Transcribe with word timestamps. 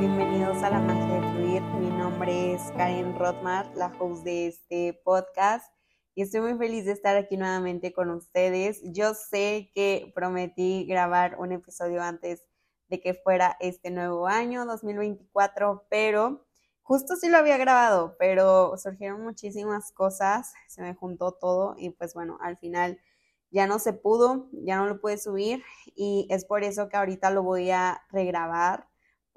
bienvenidos 0.00 0.62
a 0.62 0.70
La 0.70 0.78
Magia 0.78 1.20
de 1.20 1.30
Fluir. 1.30 1.62
Mi 1.78 1.90
nombre 1.90 2.54
es 2.54 2.72
Karen 2.74 3.18
Rothmar, 3.18 3.70
la 3.76 3.92
host 3.98 4.24
de 4.24 4.46
este 4.46 4.98
podcast 5.04 5.70
y 6.14 6.22
estoy 6.22 6.40
muy 6.40 6.54
feliz 6.54 6.86
de 6.86 6.92
estar 6.92 7.18
aquí 7.18 7.36
nuevamente 7.36 7.92
con 7.92 8.08
ustedes. 8.08 8.80
Yo 8.82 9.12
sé 9.12 9.70
que 9.74 10.10
prometí 10.14 10.86
grabar 10.86 11.36
un 11.38 11.52
episodio 11.52 12.02
antes 12.02 12.46
de 12.88 12.98
que 12.98 13.12
fuera 13.12 13.58
este 13.60 13.90
nuevo 13.90 14.26
año 14.26 14.64
2024, 14.64 15.84
pero 15.90 16.46
justo 16.80 17.16
sí 17.16 17.28
lo 17.28 17.36
había 17.36 17.58
grabado, 17.58 18.16
pero 18.18 18.78
surgieron 18.78 19.22
muchísimas 19.22 19.92
cosas, 19.92 20.54
se 20.66 20.80
me 20.80 20.94
juntó 20.94 21.32
todo 21.32 21.74
y 21.76 21.90
pues 21.90 22.14
bueno, 22.14 22.38
al 22.40 22.56
final 22.56 22.98
ya 23.50 23.66
no 23.66 23.78
se 23.78 23.92
pudo, 23.92 24.48
ya 24.64 24.78
no 24.78 24.86
lo 24.86 24.98
pude 24.98 25.18
subir 25.18 25.62
y 25.94 26.26
es 26.30 26.46
por 26.46 26.64
eso 26.64 26.88
que 26.88 26.96
ahorita 26.96 27.30
lo 27.30 27.42
voy 27.42 27.70
a 27.70 28.00
regrabar 28.08 28.89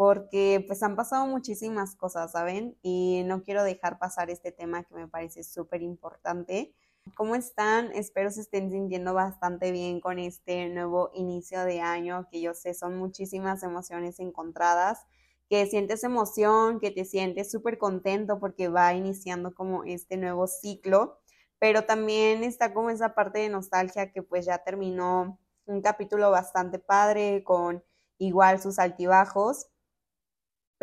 porque 0.05 0.61
pues 0.67 0.83
han 0.83 0.97
pasado 0.97 1.25
muchísimas 1.27 1.95
cosas, 1.95 2.33
¿saben? 2.33 2.77
Y 2.81 3.23
no 3.25 3.41
quiero 3.41 3.63
dejar 3.63 3.99
pasar 3.99 4.29
este 4.29 4.51
tema 4.51 4.83
que 4.83 4.93
me 4.95 5.07
parece 5.07 5.45
súper 5.45 5.81
importante. 5.81 6.75
¿Cómo 7.15 7.35
están? 7.35 7.89
Espero 7.93 8.29
se 8.29 8.41
estén 8.41 8.69
sintiendo 8.69 9.13
bastante 9.13 9.71
bien 9.71 10.01
con 10.01 10.19
este 10.19 10.67
nuevo 10.67 11.09
inicio 11.13 11.63
de 11.63 11.79
año, 11.79 12.27
que 12.29 12.41
yo 12.41 12.53
sé 12.53 12.73
son 12.73 12.97
muchísimas 12.97 13.63
emociones 13.63 14.19
encontradas, 14.19 15.05
que 15.49 15.65
sientes 15.67 16.03
emoción, 16.03 16.81
que 16.81 16.91
te 16.91 17.05
sientes 17.05 17.49
súper 17.49 17.77
contento 17.77 18.41
porque 18.41 18.67
va 18.67 18.93
iniciando 18.93 19.55
como 19.55 19.85
este 19.85 20.17
nuevo 20.17 20.47
ciclo, 20.47 21.21
pero 21.59 21.85
también 21.85 22.43
está 22.43 22.73
como 22.73 22.89
esa 22.89 23.15
parte 23.15 23.39
de 23.39 23.47
nostalgia 23.47 24.11
que 24.11 24.21
pues 24.21 24.45
ya 24.45 24.65
terminó 24.65 25.39
un 25.65 25.81
capítulo 25.81 26.29
bastante 26.29 26.77
padre 26.77 27.45
con 27.45 27.81
igual 28.17 28.59
sus 28.61 28.79
altibajos 28.79 29.67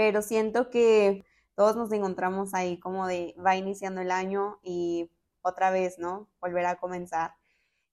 pero 0.00 0.22
siento 0.22 0.70
que 0.70 1.26
todos 1.54 1.76
nos 1.76 1.92
encontramos 1.92 2.54
ahí 2.54 2.80
como 2.80 3.06
de 3.06 3.34
va 3.36 3.56
iniciando 3.56 4.00
el 4.00 4.10
año 4.10 4.58
y 4.62 5.10
otra 5.42 5.70
vez, 5.70 5.98
¿no? 5.98 6.26
Volver 6.40 6.64
a 6.64 6.76
comenzar. 6.76 7.34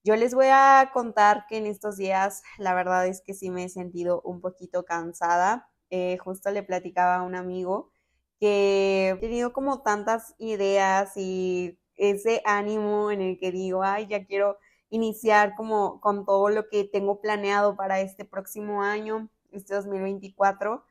Yo 0.06 0.16
les 0.16 0.34
voy 0.34 0.46
a 0.50 0.92
contar 0.94 1.48
que 1.50 1.58
en 1.58 1.66
estos 1.66 1.98
días 1.98 2.44
la 2.60 2.74
verdad 2.74 3.08
es 3.08 3.22
que 3.22 3.34
sí 3.34 3.50
me 3.50 3.66
he 3.66 3.70
sentido 3.70 4.22
un 4.22 4.40
poquito 4.40 4.86
cansada. 4.86 5.70
Eh, 5.90 6.18
justo 6.20 6.50
le 6.50 6.64
platicaba 6.64 7.18
a 7.18 7.24
un 7.24 7.36
amigo 7.36 7.92
que 8.40 9.10
he 9.10 9.16
tenido 9.18 9.52
como 9.52 9.82
tantas 9.82 10.34
ideas 10.38 11.12
y 11.18 11.78
ese 11.96 12.42
ánimo 12.46 13.12
en 13.12 13.20
el 13.20 13.38
que 13.38 13.52
digo, 13.52 13.84
ay, 13.84 14.08
ya 14.08 14.24
quiero 14.24 14.58
iniciar 14.90 15.56
como 15.56 16.00
con 16.00 16.26
todo 16.26 16.48
lo 16.48 16.70
que 16.70 16.86
tengo 16.86 17.20
planeado 17.20 17.76
para 17.76 18.00
este 18.00 18.24
próximo 18.24 18.82
año, 18.82 19.30
este 19.52 19.76
2024 19.76 20.86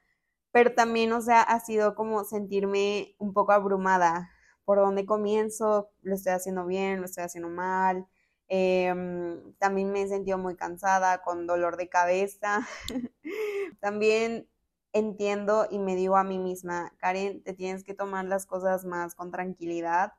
pero 0.56 0.72
también, 0.72 1.12
o 1.12 1.20
sea, 1.20 1.42
ha 1.42 1.60
sido 1.60 1.94
como 1.94 2.24
sentirme 2.24 3.14
un 3.18 3.34
poco 3.34 3.52
abrumada. 3.52 4.30
¿Por 4.64 4.78
dónde 4.78 5.04
comienzo? 5.04 5.90
¿Lo 6.00 6.14
estoy 6.14 6.32
haciendo 6.32 6.64
bien? 6.64 7.00
¿Lo 7.00 7.04
estoy 7.04 7.24
haciendo 7.24 7.50
mal? 7.50 8.06
Em, 8.48 9.52
también 9.58 9.92
me 9.92 10.00
he 10.00 10.08
sentido 10.08 10.38
muy 10.38 10.56
cansada, 10.56 11.20
con 11.22 11.46
dolor 11.46 11.76
de 11.76 11.90
cabeza. 11.90 12.66
también 13.80 14.48
entiendo 14.94 15.66
y 15.70 15.78
me 15.78 15.94
digo 15.94 16.16
a 16.16 16.24
mí 16.24 16.38
misma, 16.38 16.90
Karen, 16.96 17.42
te 17.42 17.52
tienes 17.52 17.84
que 17.84 17.92
tomar 17.92 18.24
las 18.24 18.46
cosas 18.46 18.86
más 18.86 19.14
con 19.14 19.30
tranquilidad 19.30 20.14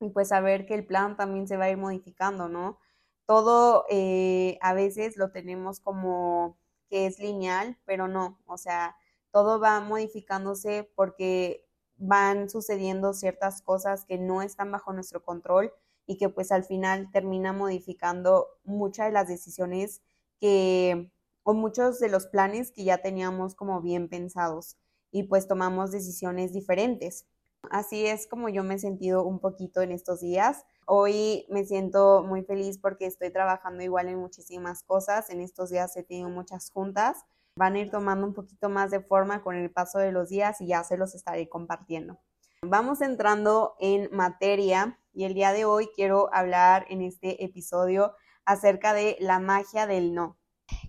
y 0.00 0.08
pues 0.10 0.30
saber 0.30 0.66
que 0.66 0.74
el 0.74 0.86
plan 0.86 1.16
también 1.16 1.46
se 1.46 1.56
va 1.56 1.66
a 1.66 1.70
ir 1.70 1.78
modificando, 1.78 2.48
¿no? 2.48 2.80
Todo 3.26 3.84
eh, 3.90 4.58
a 4.60 4.74
veces 4.74 5.16
lo 5.16 5.30
tenemos 5.30 5.78
como 5.78 6.58
que 6.90 7.06
es 7.06 7.20
lineal, 7.20 7.78
pero 7.84 8.08
no, 8.08 8.40
o 8.46 8.56
sea, 8.58 8.96
todo 9.30 9.60
va 9.60 9.80
modificándose 9.80 10.90
porque 10.94 11.66
van 11.96 12.48
sucediendo 12.48 13.12
ciertas 13.12 13.62
cosas 13.62 14.04
que 14.04 14.18
no 14.18 14.42
están 14.42 14.70
bajo 14.70 14.92
nuestro 14.92 15.22
control 15.22 15.72
y 16.06 16.16
que 16.16 16.28
pues 16.28 16.52
al 16.52 16.64
final 16.64 17.10
termina 17.12 17.52
modificando 17.52 18.48
muchas 18.64 19.06
de 19.06 19.12
las 19.12 19.28
decisiones 19.28 20.02
que 20.40 21.12
o 21.42 21.54
muchos 21.54 21.98
de 21.98 22.08
los 22.08 22.26
planes 22.26 22.70
que 22.70 22.84
ya 22.84 22.98
teníamos 22.98 23.54
como 23.54 23.80
bien 23.80 24.08
pensados 24.08 24.76
y 25.10 25.24
pues 25.24 25.48
tomamos 25.48 25.90
decisiones 25.90 26.52
diferentes. 26.52 27.26
Así 27.70 28.06
es 28.06 28.26
como 28.26 28.48
yo 28.48 28.62
me 28.62 28.74
he 28.74 28.78
sentido 28.78 29.24
un 29.24 29.40
poquito 29.40 29.82
en 29.82 29.90
estos 29.90 30.20
días. 30.20 30.64
Hoy 30.86 31.46
me 31.50 31.64
siento 31.64 32.22
muy 32.22 32.42
feliz 32.42 32.78
porque 32.78 33.06
estoy 33.06 33.30
trabajando 33.30 33.82
igual 33.82 34.08
en 34.08 34.18
muchísimas 34.18 34.82
cosas. 34.82 35.30
En 35.30 35.40
estos 35.40 35.70
días 35.70 35.96
he 35.96 36.02
tenido 36.02 36.28
muchas 36.28 36.70
juntas 36.70 37.24
van 37.58 37.74
a 37.74 37.80
ir 37.80 37.90
tomando 37.90 38.24
un 38.24 38.34
poquito 38.34 38.68
más 38.68 38.92
de 38.92 39.00
forma 39.00 39.42
con 39.42 39.56
el 39.56 39.70
paso 39.70 39.98
de 39.98 40.12
los 40.12 40.28
días 40.28 40.60
y 40.60 40.68
ya 40.68 40.84
se 40.84 40.96
los 40.96 41.14
estaré 41.16 41.48
compartiendo. 41.48 42.20
Vamos 42.62 43.00
entrando 43.00 43.74
en 43.80 44.08
materia 44.12 44.98
y 45.12 45.24
el 45.24 45.34
día 45.34 45.52
de 45.52 45.64
hoy 45.64 45.88
quiero 45.94 46.32
hablar 46.32 46.86
en 46.88 47.02
este 47.02 47.44
episodio 47.44 48.14
acerca 48.44 48.94
de 48.94 49.16
la 49.18 49.40
magia 49.40 49.88
del 49.88 50.14
no. 50.14 50.38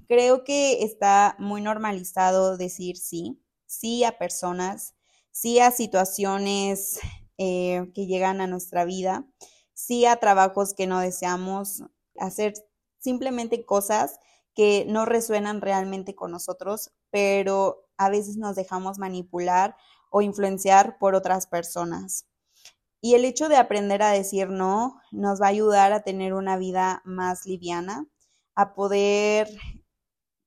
Creo 0.08 0.44
que 0.44 0.84
está 0.84 1.36
muy 1.40 1.62
normalizado 1.62 2.56
decir 2.56 2.98
sí, 2.98 3.42
sí 3.66 4.04
a 4.04 4.20
personas, 4.20 4.96
sí 5.32 5.60
a 5.60 5.72
situaciones 5.72 7.00
eh, 7.40 7.92
que 7.96 8.06
llegan 8.06 8.42
a 8.42 8.48
nuestra 8.48 8.86
vida, 8.86 9.26
sí 9.74 10.06
a 10.06 10.18
trabajos 10.18 10.76
que 10.76 10.86
no 10.86 11.00
deseamos, 11.00 11.84
hacer 12.20 12.54
simplemente 13.00 13.66
cosas 13.66 14.20
que 14.56 14.86
no 14.88 15.06
resuenan 15.06 15.62
realmente 15.62 16.16
con 16.16 16.32
nosotros, 16.32 16.92
pero 17.12 17.88
a 17.98 18.10
veces 18.10 18.38
nos 18.38 18.56
dejamos 18.56 18.98
manipular 18.98 19.76
o 20.10 20.22
influenciar 20.22 20.98
por 20.98 21.16
otras 21.16 21.48
personas. 21.48 22.26
Y 23.02 23.16
el 23.16 23.24
hecho 23.24 23.48
de 23.48 23.56
aprender 23.56 24.04
a 24.04 24.12
decir 24.12 24.50
no 24.50 25.00
nos 25.12 25.42
va 25.42 25.46
a 25.48 25.50
ayudar 25.50 25.94
a 25.94 26.02
tener 26.02 26.34
una 26.34 26.58
vida 26.58 27.02
más 27.06 27.46
liviana, 27.46 28.06
a 28.56 28.74
poder 28.74 29.50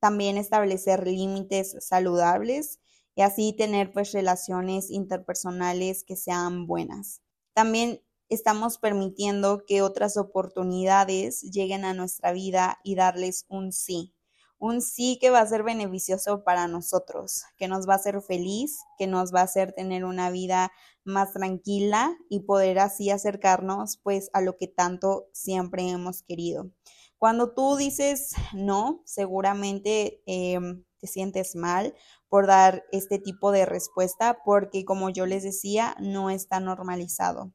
también 0.01 0.37
establecer 0.37 1.07
límites 1.07 1.77
saludables 1.81 2.81
y 3.15 3.23
así 3.23 3.55
tener 3.57 3.93
pues 3.93 4.13
relaciones 4.13 4.91
interpersonales 4.91 6.05
que 6.05 6.17
sean 6.17 6.67
buenas. 6.67 7.23
También 7.55 8.03
estamos 8.35 8.79
permitiendo 8.79 9.65
que 9.67 9.83
otras 9.83 10.17
oportunidades 10.17 11.43
lleguen 11.43 11.85
a 11.85 11.95
nuestra 11.95 12.33
vida 12.33 12.79
y 12.83 12.95
darles 12.95 13.45
un 13.49 13.73
sí. 13.73 14.15
Un 14.59 14.81
sí 14.81 15.19
que 15.21 15.31
va 15.31 15.41
a 15.41 15.47
ser 15.47 15.65
beneficioso 15.65 16.45
para 16.45 16.69
nosotros, 16.69 17.45
que 17.59 17.69
nos 17.69 17.89
va 17.89 17.95
a 17.95 17.97
hacer 17.97 18.23
feliz, 18.23 18.79
que 18.97 19.07
nos 19.07 19.35
va 19.35 19.41
a 19.41 19.45
hacer 19.45 19.73
tener 19.73 20.05
una 20.05 20.31
vida 20.31 20.73
más 21.05 21.33
tranquila 21.33 22.17
y 22.31 22.41
poder 22.41 22.79
así 22.79 23.11
acercarnos 23.11 23.99
pues 23.99 24.31
a 24.33 24.41
lo 24.41 24.57
que 24.57 24.69
tanto 24.69 25.27
siempre 25.33 25.89
hemos 25.89 26.23
querido. 26.23 26.71
Cuando 27.19 27.53
tú 27.53 27.77
dices 27.77 28.33
no, 28.55 29.03
seguramente 29.05 30.23
em, 30.27 30.85
te 31.01 31.07
sientes 31.07 31.57
mal 31.57 31.95
por 32.29 32.47
dar 32.47 32.85
este 32.93 33.19
tipo 33.19 33.53
de 33.53 33.67
respuesta 33.67 34.39
porque 34.45 34.85
como 34.85 35.11
yo 35.11 35.27
les 35.27 35.43
decía, 35.43 35.97
no 35.99 36.31
está 36.31 36.61
normalizado 36.61 37.53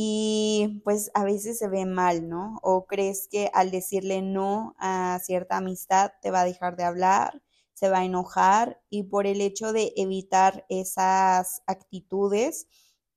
y 0.00 0.80
pues 0.84 1.10
a 1.14 1.24
veces 1.24 1.58
se 1.58 1.66
ve 1.66 1.84
mal, 1.84 2.28
¿no? 2.28 2.60
O 2.62 2.86
crees 2.86 3.26
que 3.28 3.50
al 3.52 3.72
decirle 3.72 4.22
no 4.22 4.76
a 4.78 5.18
cierta 5.20 5.56
amistad 5.56 6.12
te 6.22 6.30
va 6.30 6.42
a 6.42 6.44
dejar 6.44 6.76
de 6.76 6.84
hablar, 6.84 7.42
se 7.74 7.90
va 7.90 7.98
a 7.98 8.04
enojar 8.04 8.80
y 8.90 9.02
por 9.04 9.26
el 9.26 9.40
hecho 9.40 9.72
de 9.72 9.92
evitar 9.96 10.64
esas 10.68 11.62
actitudes, 11.66 12.68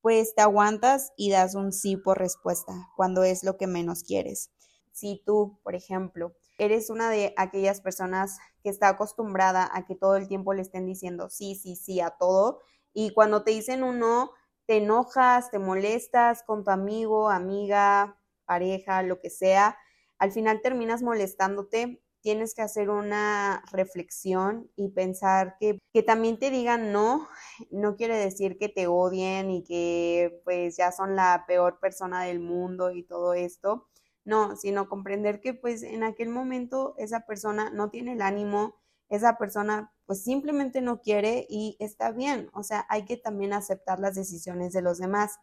pues 0.02 0.34
te 0.34 0.42
aguantas 0.42 1.12
y 1.16 1.30
das 1.30 1.54
un 1.54 1.72
sí 1.72 1.98
por 1.98 2.18
respuesta 2.18 2.90
cuando 2.96 3.24
es 3.24 3.44
lo 3.44 3.58
que 3.58 3.68
menos 3.68 4.02
quieres. 4.02 4.50
Si 4.92 5.22
tú, 5.24 5.60
por 5.64 5.76
ejemplo, 5.76 6.34
eres 6.58 6.90
una 6.90 7.12
de 7.12 7.36
aquellas 7.38 7.82
personas 7.82 8.40
que 8.64 8.72
está 8.72 8.90
acostumbrada 8.90 9.70
a 9.72 9.86
que 9.86 9.94
todo 9.96 10.16
el 10.16 10.28
tiempo 10.28 10.52
le 10.56 10.64
estén 10.64 10.88
diciendo 10.88 11.30
sí, 11.30 11.54
sí, 11.54 11.76
sí 11.76 12.00
a 12.02 12.10
todo 12.10 12.60
y 12.92 13.14
cuando 13.14 13.44
te 13.44 13.52
dicen 13.52 13.84
un 13.84 14.00
no, 14.00 14.32
te 14.72 14.78
enojas, 14.78 15.52
te 15.52 15.60
molestas 15.60 16.44
con 16.44 16.64
tu 16.64 16.72
amigo, 16.72 17.30
amiga, 17.30 18.18
pareja, 18.46 19.04
lo 19.04 19.20
que 19.20 19.30
sea, 19.30 19.78
al 20.18 20.32
final 20.32 20.62
terminas 20.62 21.04
molestándote, 21.04 22.02
tienes 22.22 22.56
que 22.56 22.62
hacer 22.62 22.90
una 22.90 23.66
reflexión 23.74 24.72
y 24.78 24.88
pensar 24.88 25.58
que, 25.60 25.78
que 25.92 26.04
también 26.04 26.40
te 26.40 26.52
digan 26.52 26.94
no, 26.94 27.28
no 27.70 27.98
quiere 27.98 28.16
decir 28.16 28.58
que 28.58 28.70
te 28.70 28.88
odien 28.88 29.52
y 29.52 29.66
que 29.66 30.40
pues 30.46 30.78
ya 30.78 30.94
son 30.94 31.18
la 31.18 31.44
peor 31.50 31.82
persona 31.82 32.24
del 32.24 32.40
mundo 32.40 32.92
y 32.92 33.04
todo 33.04 33.34
esto. 33.34 33.90
No, 34.24 34.56
sino 34.56 34.88
comprender 34.88 35.42
que 35.42 35.54
pues 35.54 35.84
en 35.84 36.04
aquel 36.04 36.30
momento 36.30 36.96
esa 36.98 37.26
persona 37.26 37.72
no 37.72 37.90
tiene 37.90 38.14
el 38.14 38.22
ánimo, 38.22 38.76
esa 39.10 39.38
persona 39.38 39.92
pues 40.12 40.26
simplemente 40.26 40.82
no 40.82 41.00
quiere 41.00 41.48
y 41.48 41.78
está 41.80 42.12
bien, 42.12 42.50
o 42.54 42.64
sea, 42.64 42.86
hay 42.90 43.06
que 43.06 43.16
también 43.16 43.54
aceptar 43.54 44.02
las 44.02 44.14
decisiones 44.14 44.74
de 44.74 44.82
los 44.82 44.98
demás. 44.98 45.38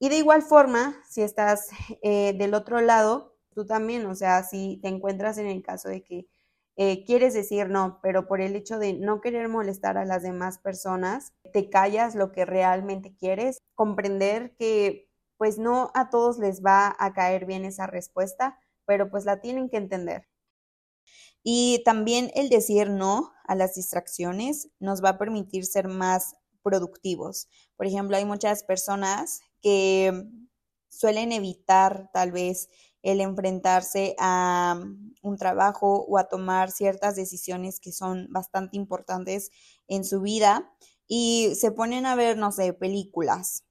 Y 0.00 0.08
de 0.08 0.16
igual 0.16 0.42
forma, 0.42 1.00
si 1.08 1.22
estás 1.22 1.68
eh, 2.02 2.32
del 2.36 2.54
otro 2.54 2.80
lado, 2.80 3.36
tú 3.54 3.66
también, 3.66 4.04
o 4.06 4.16
sea, 4.16 4.42
si 4.42 4.80
te 4.82 4.88
encuentras 4.88 5.38
en 5.38 5.46
el 5.46 5.62
caso 5.62 5.88
de 5.88 6.02
que 6.02 6.26
eh, 6.74 7.04
quieres 7.04 7.34
decir 7.34 7.68
no, 7.68 8.00
pero 8.02 8.26
por 8.26 8.40
el 8.40 8.56
hecho 8.56 8.80
de 8.80 8.94
no 8.94 9.20
querer 9.20 9.48
molestar 9.48 9.96
a 9.96 10.04
las 10.04 10.24
demás 10.24 10.58
personas, 10.58 11.32
te 11.52 11.70
callas 11.70 12.16
lo 12.16 12.32
que 12.32 12.44
realmente 12.44 13.14
quieres, 13.14 13.58
comprender 13.76 14.56
que 14.56 15.08
pues 15.36 15.56
no 15.56 15.92
a 15.94 16.10
todos 16.10 16.40
les 16.40 16.64
va 16.64 16.96
a 16.98 17.12
caer 17.12 17.46
bien 17.46 17.64
esa 17.64 17.86
respuesta, 17.86 18.58
pero 18.86 19.08
pues 19.08 19.24
la 19.24 19.40
tienen 19.40 19.70
que 19.70 19.76
entender. 19.76 20.26
Y 21.44 21.80
también 21.84 22.32
el 22.34 22.48
decir 22.48 22.90
no 22.90 23.33
a 23.44 23.54
las 23.54 23.74
distracciones 23.74 24.68
nos 24.80 25.02
va 25.02 25.10
a 25.10 25.18
permitir 25.18 25.66
ser 25.66 25.88
más 25.88 26.34
productivos. 26.62 27.48
Por 27.76 27.86
ejemplo, 27.86 28.16
hay 28.16 28.24
muchas 28.24 28.64
personas 28.64 29.40
que 29.60 30.24
suelen 30.88 31.32
evitar 31.32 32.10
tal 32.12 32.32
vez 32.32 32.68
el 33.02 33.20
enfrentarse 33.20 34.16
a 34.18 34.80
un 35.22 35.36
trabajo 35.36 36.04
o 36.08 36.18
a 36.18 36.28
tomar 36.28 36.70
ciertas 36.70 37.16
decisiones 37.16 37.80
que 37.80 37.92
son 37.92 38.28
bastante 38.30 38.76
importantes 38.76 39.50
en 39.88 40.04
su 40.04 40.22
vida 40.22 40.72
y 41.06 41.54
se 41.54 41.70
ponen 41.70 42.06
a 42.06 42.14
ver, 42.14 42.38
no 42.38 42.50
sé, 42.50 42.72
películas 42.72 43.64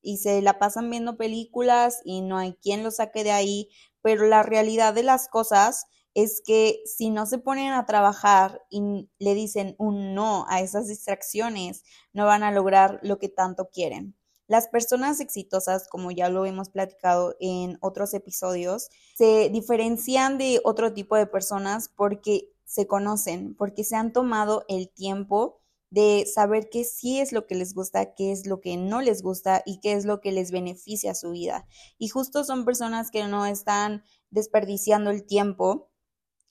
y 0.00 0.18
se 0.18 0.40
la 0.42 0.58
pasan 0.58 0.90
viendo 0.90 1.16
películas 1.16 2.00
y 2.04 2.22
no 2.22 2.38
hay 2.38 2.54
quien 2.54 2.82
lo 2.82 2.90
saque 2.90 3.24
de 3.24 3.32
ahí, 3.32 3.68
pero 4.00 4.26
la 4.26 4.42
realidad 4.42 4.94
de 4.94 5.02
las 5.02 5.28
cosas 5.28 5.86
es 6.14 6.42
que 6.44 6.80
si 6.84 7.10
no 7.10 7.26
se 7.26 7.38
ponen 7.38 7.72
a 7.72 7.86
trabajar 7.86 8.62
y 8.70 9.08
le 9.18 9.34
dicen 9.34 9.74
un 9.78 10.14
no 10.14 10.46
a 10.48 10.60
esas 10.60 10.88
distracciones, 10.88 11.84
no 12.12 12.26
van 12.26 12.42
a 12.42 12.52
lograr 12.52 13.00
lo 13.02 13.18
que 13.18 13.28
tanto 13.28 13.68
quieren. 13.70 14.16
Las 14.48 14.68
personas 14.68 15.20
exitosas, 15.20 15.88
como 15.88 16.10
ya 16.10 16.30
lo 16.30 16.46
hemos 16.46 16.70
platicado 16.70 17.36
en 17.38 17.76
otros 17.80 18.14
episodios, 18.14 18.88
se 19.14 19.50
diferencian 19.50 20.38
de 20.38 20.60
otro 20.64 20.94
tipo 20.94 21.16
de 21.16 21.26
personas 21.26 21.90
porque 21.94 22.50
se 22.64 22.86
conocen, 22.86 23.54
porque 23.54 23.84
se 23.84 23.96
han 23.96 24.12
tomado 24.12 24.64
el 24.68 24.88
tiempo 24.88 25.60
de 25.90 26.26
saber 26.26 26.68
qué 26.70 26.84
sí 26.84 27.18
es 27.18 27.32
lo 27.32 27.46
que 27.46 27.54
les 27.54 27.74
gusta, 27.74 28.14
qué 28.14 28.32
es 28.32 28.46
lo 28.46 28.60
que 28.60 28.76
no 28.76 29.00
les 29.00 29.22
gusta 29.22 29.62
y 29.64 29.80
qué 29.80 29.92
es 29.92 30.04
lo 30.04 30.20
que 30.20 30.32
les 30.32 30.50
beneficia 30.50 31.12
a 31.12 31.14
su 31.14 31.30
vida. 31.30 31.66
Y 31.98 32.08
justo 32.08 32.44
son 32.44 32.64
personas 32.64 33.10
que 33.10 33.26
no 33.26 33.46
están 33.46 34.02
desperdiciando 34.30 35.10
el 35.10 35.24
tiempo 35.24 35.90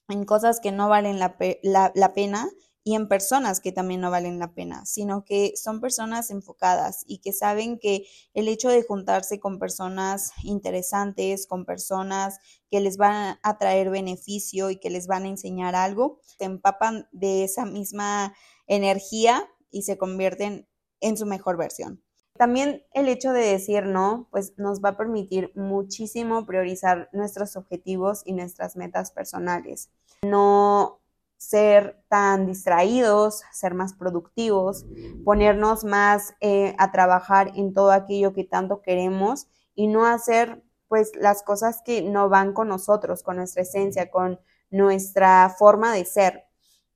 en 0.08 0.24
cosas 0.24 0.60
que 0.60 0.72
no 0.72 0.88
valen 0.88 1.18
la, 1.18 1.36
pena 1.36 2.48
y 2.82 2.94
en 2.94 3.08
personas 3.08 3.60
que 3.60 3.72
también 3.72 4.00
no 4.00 4.10
valen 4.10 4.38
la 4.38 4.54
pena, 4.54 4.86
sino 4.86 5.24
que 5.24 5.52
son 5.56 5.80
personas 5.80 6.30
enfocadas 6.30 7.04
y 7.06 7.18
que 7.18 7.32
saben 7.32 7.78
que 7.78 8.06
el 8.32 8.48
hecho 8.48 8.70
de 8.70 8.82
juntarse 8.82 9.38
con 9.38 9.58
personas 9.58 10.32
interesantes, 10.42 11.46
con 11.46 11.66
personas 11.66 12.38
que 12.70 12.80
les 12.80 12.96
van 12.96 13.38
a 13.42 13.58
traer 13.58 13.90
beneficio 13.90 14.70
y 14.70 14.76
que 14.76 14.90
les 14.90 15.06
van 15.06 15.24
a 15.24 15.28
enseñar 15.28 15.74
algo, 15.74 16.20
se 16.38 16.44
empapan 16.44 17.08
de 17.12 17.44
esa 17.44 17.66
misma 17.66 18.34
energía 18.66 19.46
y 19.70 19.82
se 19.82 19.98
convierten 19.98 20.66
en 21.00 21.16
su 21.18 21.26
mejor 21.26 21.58
versión. 21.58 22.02
También 22.38 22.84
el 22.92 23.08
hecho 23.08 23.32
de 23.32 23.40
decir 23.40 23.84
no, 23.84 24.28
pues 24.30 24.54
nos 24.58 24.80
va 24.80 24.90
a 24.90 24.96
permitir 24.96 25.50
muchísimo 25.56 26.46
priorizar 26.46 27.08
nuestros 27.12 27.56
objetivos 27.56 28.22
y 28.24 28.32
nuestras 28.32 28.76
metas 28.76 29.10
personales. 29.10 29.90
No 30.22 31.00
ser 31.36 32.00
tan 32.08 32.46
distraídos, 32.46 33.42
ser 33.52 33.74
más 33.74 33.94
productivos, 33.94 34.86
ponernos 35.24 35.84
más 35.84 36.34
eh, 36.40 36.74
a 36.78 36.92
trabajar 36.92 37.52
en 37.56 37.74
todo 37.74 37.90
aquello 37.90 38.32
que 38.32 38.44
tanto 38.44 38.82
queremos 38.82 39.48
y 39.74 39.88
no 39.88 40.06
hacer 40.06 40.62
pues 40.86 41.12
las 41.16 41.42
cosas 41.42 41.82
que 41.84 42.02
no 42.02 42.28
van 42.28 42.52
con 42.52 42.68
nosotros, 42.68 43.22
con 43.22 43.36
nuestra 43.36 43.62
esencia, 43.62 44.10
con 44.10 44.40
nuestra 44.70 45.54
forma 45.58 45.92
de 45.92 46.04
ser. 46.04 46.44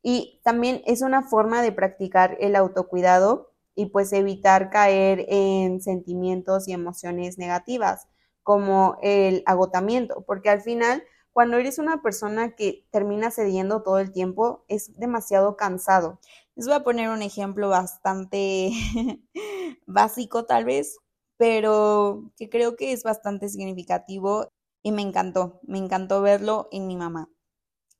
Y 0.02 0.40
también 0.44 0.82
es 0.86 1.02
una 1.02 1.22
forma 1.22 1.62
de 1.62 1.72
practicar 1.72 2.36
el 2.40 2.56
autocuidado 2.56 3.51
y 3.74 3.86
pues 3.86 4.12
evitar 4.12 4.70
caer 4.70 5.24
en 5.28 5.80
sentimientos 5.80 6.68
y 6.68 6.72
emociones 6.72 7.38
negativas 7.38 8.08
como 8.42 8.96
el 9.02 9.42
agotamiento, 9.46 10.24
porque 10.26 10.50
al 10.50 10.60
final 10.60 11.02
cuando 11.32 11.56
eres 11.56 11.78
una 11.78 12.02
persona 12.02 12.54
que 12.54 12.86
termina 12.90 13.30
cediendo 13.30 13.82
todo 13.82 13.98
el 13.98 14.12
tiempo 14.12 14.64
es 14.68 14.92
demasiado 14.98 15.56
cansado. 15.56 16.20
Les 16.54 16.66
voy 16.66 16.74
a 16.74 16.84
poner 16.84 17.08
un 17.08 17.22
ejemplo 17.22 17.70
bastante 17.70 18.70
básico 19.86 20.44
tal 20.44 20.64
vez, 20.66 20.98
pero 21.38 22.30
que 22.36 22.50
creo 22.50 22.76
que 22.76 22.92
es 22.92 23.02
bastante 23.02 23.48
significativo 23.48 24.48
y 24.82 24.92
me 24.92 25.02
encantó, 25.02 25.60
me 25.62 25.78
encantó 25.78 26.20
verlo 26.20 26.68
en 26.70 26.86
mi 26.86 26.96
mamá. 26.96 27.30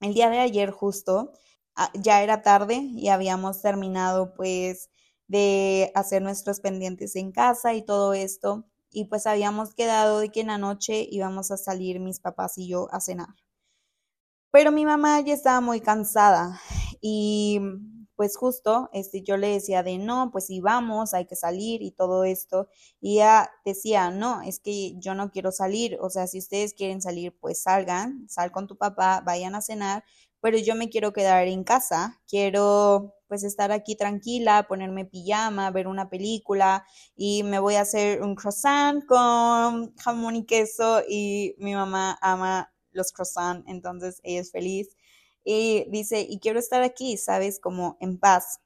El 0.00 0.14
día 0.14 0.28
de 0.30 0.38
ayer 0.40 0.70
justo, 0.70 1.32
ah, 1.76 1.90
ya 1.94 2.22
era 2.22 2.42
tarde 2.42 2.74
y 2.76 3.08
habíamos 3.08 3.62
terminado 3.62 4.34
pues 4.34 4.90
de 5.32 5.90
hacer 5.94 6.20
nuestros 6.20 6.60
pendientes 6.60 7.16
en 7.16 7.32
casa 7.32 7.72
y 7.72 7.82
todo 7.82 8.12
esto. 8.12 8.66
Y 8.90 9.06
pues 9.06 9.26
habíamos 9.26 9.74
quedado 9.74 10.20
de 10.20 10.28
que 10.28 10.42
en 10.42 10.48
la 10.48 10.58
noche 10.58 11.08
íbamos 11.10 11.50
a 11.50 11.56
salir 11.56 12.00
mis 12.00 12.20
papás 12.20 12.58
y 12.58 12.68
yo 12.68 12.88
a 12.92 13.00
cenar. 13.00 13.34
Pero 14.50 14.70
mi 14.70 14.84
mamá 14.84 15.18
ya 15.20 15.32
estaba 15.32 15.62
muy 15.62 15.80
cansada 15.80 16.60
y 17.00 17.58
pues 18.14 18.36
justo 18.36 18.90
este, 18.92 19.22
yo 19.22 19.38
le 19.38 19.48
decía 19.48 19.82
de 19.82 19.96
no, 19.96 20.30
pues 20.30 20.46
sí 20.48 20.60
vamos, 20.60 21.14
hay 21.14 21.24
que 21.26 21.34
salir 21.34 21.80
y 21.80 21.92
todo 21.92 22.24
esto. 22.24 22.68
Y 23.00 23.14
ella 23.14 23.50
decía, 23.64 24.10
no, 24.10 24.42
es 24.42 24.60
que 24.60 24.94
yo 24.98 25.14
no 25.14 25.30
quiero 25.30 25.50
salir, 25.50 25.96
o 26.02 26.10
sea, 26.10 26.26
si 26.26 26.38
ustedes 26.38 26.74
quieren 26.74 27.00
salir, 27.00 27.34
pues 27.40 27.62
salgan, 27.62 28.28
sal 28.28 28.52
con 28.52 28.66
tu 28.66 28.76
papá, 28.76 29.22
vayan 29.24 29.54
a 29.54 29.62
cenar, 29.62 30.04
pero 30.42 30.58
yo 30.58 30.74
me 30.74 30.90
quiero 30.90 31.14
quedar 31.14 31.48
en 31.48 31.64
casa, 31.64 32.20
quiero 32.28 33.14
pues 33.32 33.44
estar 33.44 33.72
aquí 33.72 33.96
tranquila, 33.96 34.66
ponerme 34.68 35.06
pijama, 35.06 35.70
ver 35.70 35.88
una 35.88 36.10
película 36.10 36.84
y 37.16 37.44
me 37.44 37.60
voy 37.60 37.76
a 37.76 37.80
hacer 37.80 38.20
un 38.20 38.34
croissant 38.34 39.06
con 39.06 39.96
jamón 39.96 40.36
y 40.36 40.44
queso 40.44 41.00
y 41.08 41.54
mi 41.56 41.74
mamá 41.74 42.18
ama 42.20 42.74
los 42.90 43.10
croissants, 43.10 43.66
entonces 43.70 44.20
ella 44.22 44.42
es 44.42 44.52
feliz 44.52 44.98
y 45.44 45.86
dice, 45.88 46.26
y 46.28 46.40
quiero 46.40 46.58
estar 46.58 46.82
aquí, 46.82 47.16
¿sabes? 47.16 47.58
Como 47.58 47.96
en 48.00 48.18
paz. 48.18 48.60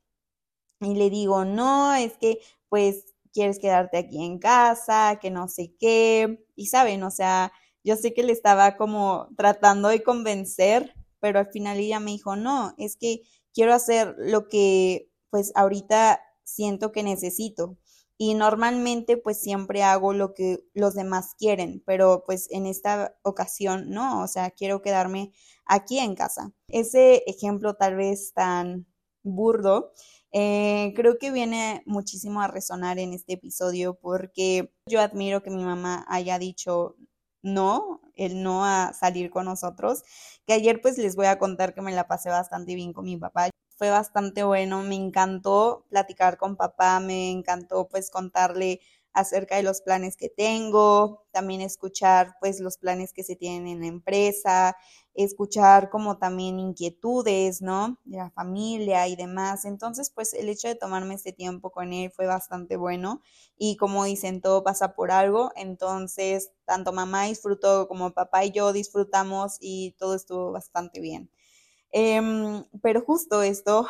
Y 0.80 0.96
le 0.96 1.10
digo, 1.10 1.44
no, 1.44 1.94
es 1.94 2.18
que 2.18 2.40
pues 2.68 3.14
quieres 3.32 3.60
quedarte 3.60 3.98
aquí 3.98 4.24
en 4.24 4.40
casa, 4.40 5.20
que 5.22 5.30
no 5.30 5.46
sé 5.46 5.76
qué, 5.78 6.44
y 6.56 6.66
saben, 6.66 7.04
o 7.04 7.12
sea, 7.12 7.52
yo 7.84 7.94
sé 7.94 8.12
que 8.14 8.24
le 8.24 8.32
estaba 8.32 8.76
como 8.76 9.28
tratando 9.36 9.90
de 9.90 10.02
convencer, 10.02 10.92
pero 11.20 11.38
al 11.38 11.52
final 11.52 11.78
ella 11.78 12.00
me 12.00 12.10
dijo, 12.10 12.34
no, 12.34 12.74
es 12.78 12.96
que 12.96 13.22
quiero 13.56 13.72
hacer 13.72 14.14
lo 14.18 14.48
que 14.48 15.10
pues 15.30 15.50
ahorita 15.56 16.20
siento 16.44 16.92
que 16.92 17.02
necesito. 17.02 17.78
Y 18.18 18.34
normalmente 18.34 19.16
pues 19.18 19.40
siempre 19.40 19.82
hago 19.82 20.14
lo 20.14 20.32
que 20.32 20.60
los 20.72 20.94
demás 20.94 21.34
quieren, 21.38 21.82
pero 21.84 22.22
pues 22.24 22.48
en 22.50 22.64
esta 22.66 23.16
ocasión 23.22 23.90
no, 23.90 24.22
o 24.22 24.26
sea, 24.26 24.50
quiero 24.50 24.80
quedarme 24.80 25.32
aquí 25.66 25.98
en 25.98 26.14
casa. 26.14 26.52
Ese 26.68 27.24
ejemplo 27.26 27.74
tal 27.74 27.96
vez 27.96 28.32
tan 28.32 28.86
burdo, 29.22 29.92
eh, 30.32 30.92
creo 30.96 31.18
que 31.18 31.30
viene 31.30 31.82
muchísimo 31.84 32.40
a 32.40 32.48
resonar 32.48 32.98
en 32.98 33.12
este 33.12 33.34
episodio 33.34 33.98
porque 34.00 34.72
yo 34.86 35.00
admiro 35.00 35.42
que 35.42 35.50
mi 35.50 35.64
mamá 35.64 36.06
haya 36.08 36.38
dicho 36.38 36.96
no, 37.46 38.00
el 38.16 38.42
no 38.42 38.64
a 38.64 38.92
salir 38.92 39.30
con 39.30 39.46
nosotros, 39.46 40.02
que 40.46 40.52
ayer 40.54 40.80
pues 40.80 40.98
les 40.98 41.16
voy 41.16 41.26
a 41.26 41.38
contar 41.38 41.74
que 41.74 41.82
me 41.82 41.92
la 41.92 42.06
pasé 42.08 42.30
bastante 42.30 42.74
bien 42.74 42.92
con 42.92 43.04
mi 43.04 43.16
papá. 43.16 43.50
Fue 43.76 43.90
bastante 43.90 44.42
bueno, 44.44 44.82
me 44.82 44.94
encantó 44.94 45.84
platicar 45.90 46.38
con 46.38 46.56
papá, 46.56 46.98
me 47.00 47.30
encantó 47.30 47.88
pues 47.88 48.10
contarle 48.10 48.80
acerca 49.16 49.56
de 49.56 49.62
los 49.62 49.80
planes 49.80 50.16
que 50.16 50.28
tengo, 50.28 51.24
también 51.32 51.62
escuchar 51.62 52.34
pues 52.38 52.60
los 52.60 52.76
planes 52.76 53.14
que 53.14 53.24
se 53.24 53.34
tienen 53.34 53.66
en 53.66 53.80
la 53.80 53.86
empresa, 53.86 54.76
escuchar 55.14 55.88
como 55.88 56.18
también 56.18 56.60
inquietudes, 56.60 57.62
¿no? 57.62 57.98
De 58.04 58.18
la 58.18 58.30
familia 58.30 59.08
y 59.08 59.16
demás. 59.16 59.64
Entonces, 59.64 60.10
pues 60.10 60.34
el 60.34 60.50
hecho 60.50 60.68
de 60.68 60.74
tomarme 60.74 61.14
este 61.14 61.32
tiempo 61.32 61.70
con 61.70 61.94
él 61.94 62.10
fue 62.10 62.26
bastante 62.26 62.76
bueno 62.76 63.22
y 63.56 63.76
como 63.78 64.04
dicen, 64.04 64.42
todo 64.42 64.62
pasa 64.62 64.94
por 64.94 65.10
algo. 65.10 65.50
Entonces, 65.56 66.52
tanto 66.66 66.92
mamá 66.92 67.24
disfrutó 67.24 67.88
como 67.88 68.12
papá 68.12 68.44
y 68.44 68.52
yo 68.52 68.72
disfrutamos 68.74 69.56
y 69.60 69.92
todo 69.98 70.14
estuvo 70.14 70.52
bastante 70.52 71.00
bien. 71.00 71.30
Em, 71.92 72.64
pero 72.82 73.00
justo 73.02 73.42
esto 73.42 73.88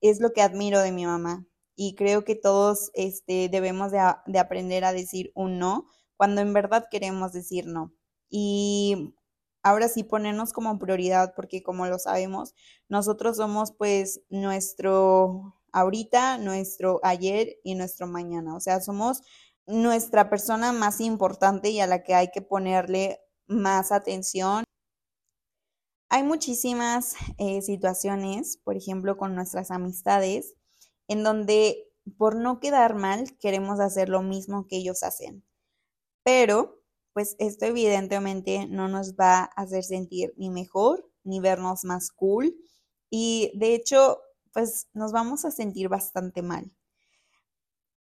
es 0.00 0.20
lo 0.20 0.32
que 0.32 0.42
admiro 0.42 0.80
de 0.80 0.92
mi 0.92 1.06
mamá 1.06 1.46
y 1.82 1.94
creo 1.94 2.26
que 2.26 2.34
todos 2.34 2.90
este, 2.92 3.48
debemos 3.48 3.90
de, 3.90 3.98
de 4.26 4.38
aprender 4.38 4.84
a 4.84 4.92
decir 4.92 5.32
un 5.34 5.58
no 5.58 5.86
cuando 6.14 6.42
en 6.42 6.52
verdad 6.52 6.84
queremos 6.90 7.32
decir 7.32 7.66
no. 7.66 7.94
Y 8.28 9.14
ahora 9.62 9.88
sí 9.88 10.04
ponernos 10.04 10.52
como 10.52 10.78
prioridad, 10.78 11.32
porque 11.34 11.62
como 11.62 11.86
lo 11.86 11.98
sabemos, 11.98 12.54
nosotros 12.90 13.38
somos 13.38 13.72
pues 13.72 14.20
nuestro 14.28 15.54
ahorita, 15.72 16.36
nuestro 16.36 17.00
ayer 17.02 17.56
y 17.64 17.76
nuestro 17.76 18.06
mañana. 18.06 18.54
O 18.54 18.60
sea, 18.60 18.82
somos 18.82 19.22
nuestra 19.66 20.28
persona 20.28 20.72
más 20.74 21.00
importante 21.00 21.70
y 21.70 21.80
a 21.80 21.86
la 21.86 22.02
que 22.02 22.12
hay 22.12 22.28
que 22.30 22.42
ponerle 22.42 23.20
más 23.46 23.90
atención. 23.90 24.64
Hay 26.10 26.24
muchísimas 26.24 27.14
eh, 27.38 27.62
situaciones, 27.62 28.58
por 28.64 28.76
ejemplo, 28.76 29.16
con 29.16 29.34
nuestras 29.34 29.70
amistades, 29.70 30.56
en 31.10 31.24
donde 31.24 31.88
por 32.16 32.36
no 32.36 32.60
quedar 32.60 32.94
mal 32.94 33.36
queremos 33.38 33.80
hacer 33.80 34.08
lo 34.08 34.22
mismo 34.22 34.68
que 34.68 34.76
ellos 34.76 35.02
hacen. 35.02 35.44
Pero, 36.24 36.82
pues 37.12 37.36
esto 37.38 37.66
evidentemente 37.66 38.66
no 38.68 38.88
nos 38.88 39.14
va 39.16 39.40
a 39.40 39.44
hacer 39.44 39.84
sentir 39.84 40.34
ni 40.36 40.50
mejor, 40.50 41.10
ni 41.24 41.40
vernos 41.40 41.84
más 41.84 42.12
cool. 42.12 42.56
Y 43.10 43.52
de 43.54 43.74
hecho, 43.74 44.20
pues 44.52 44.88
nos 44.94 45.12
vamos 45.12 45.44
a 45.44 45.50
sentir 45.50 45.88
bastante 45.88 46.42
mal. 46.42 46.72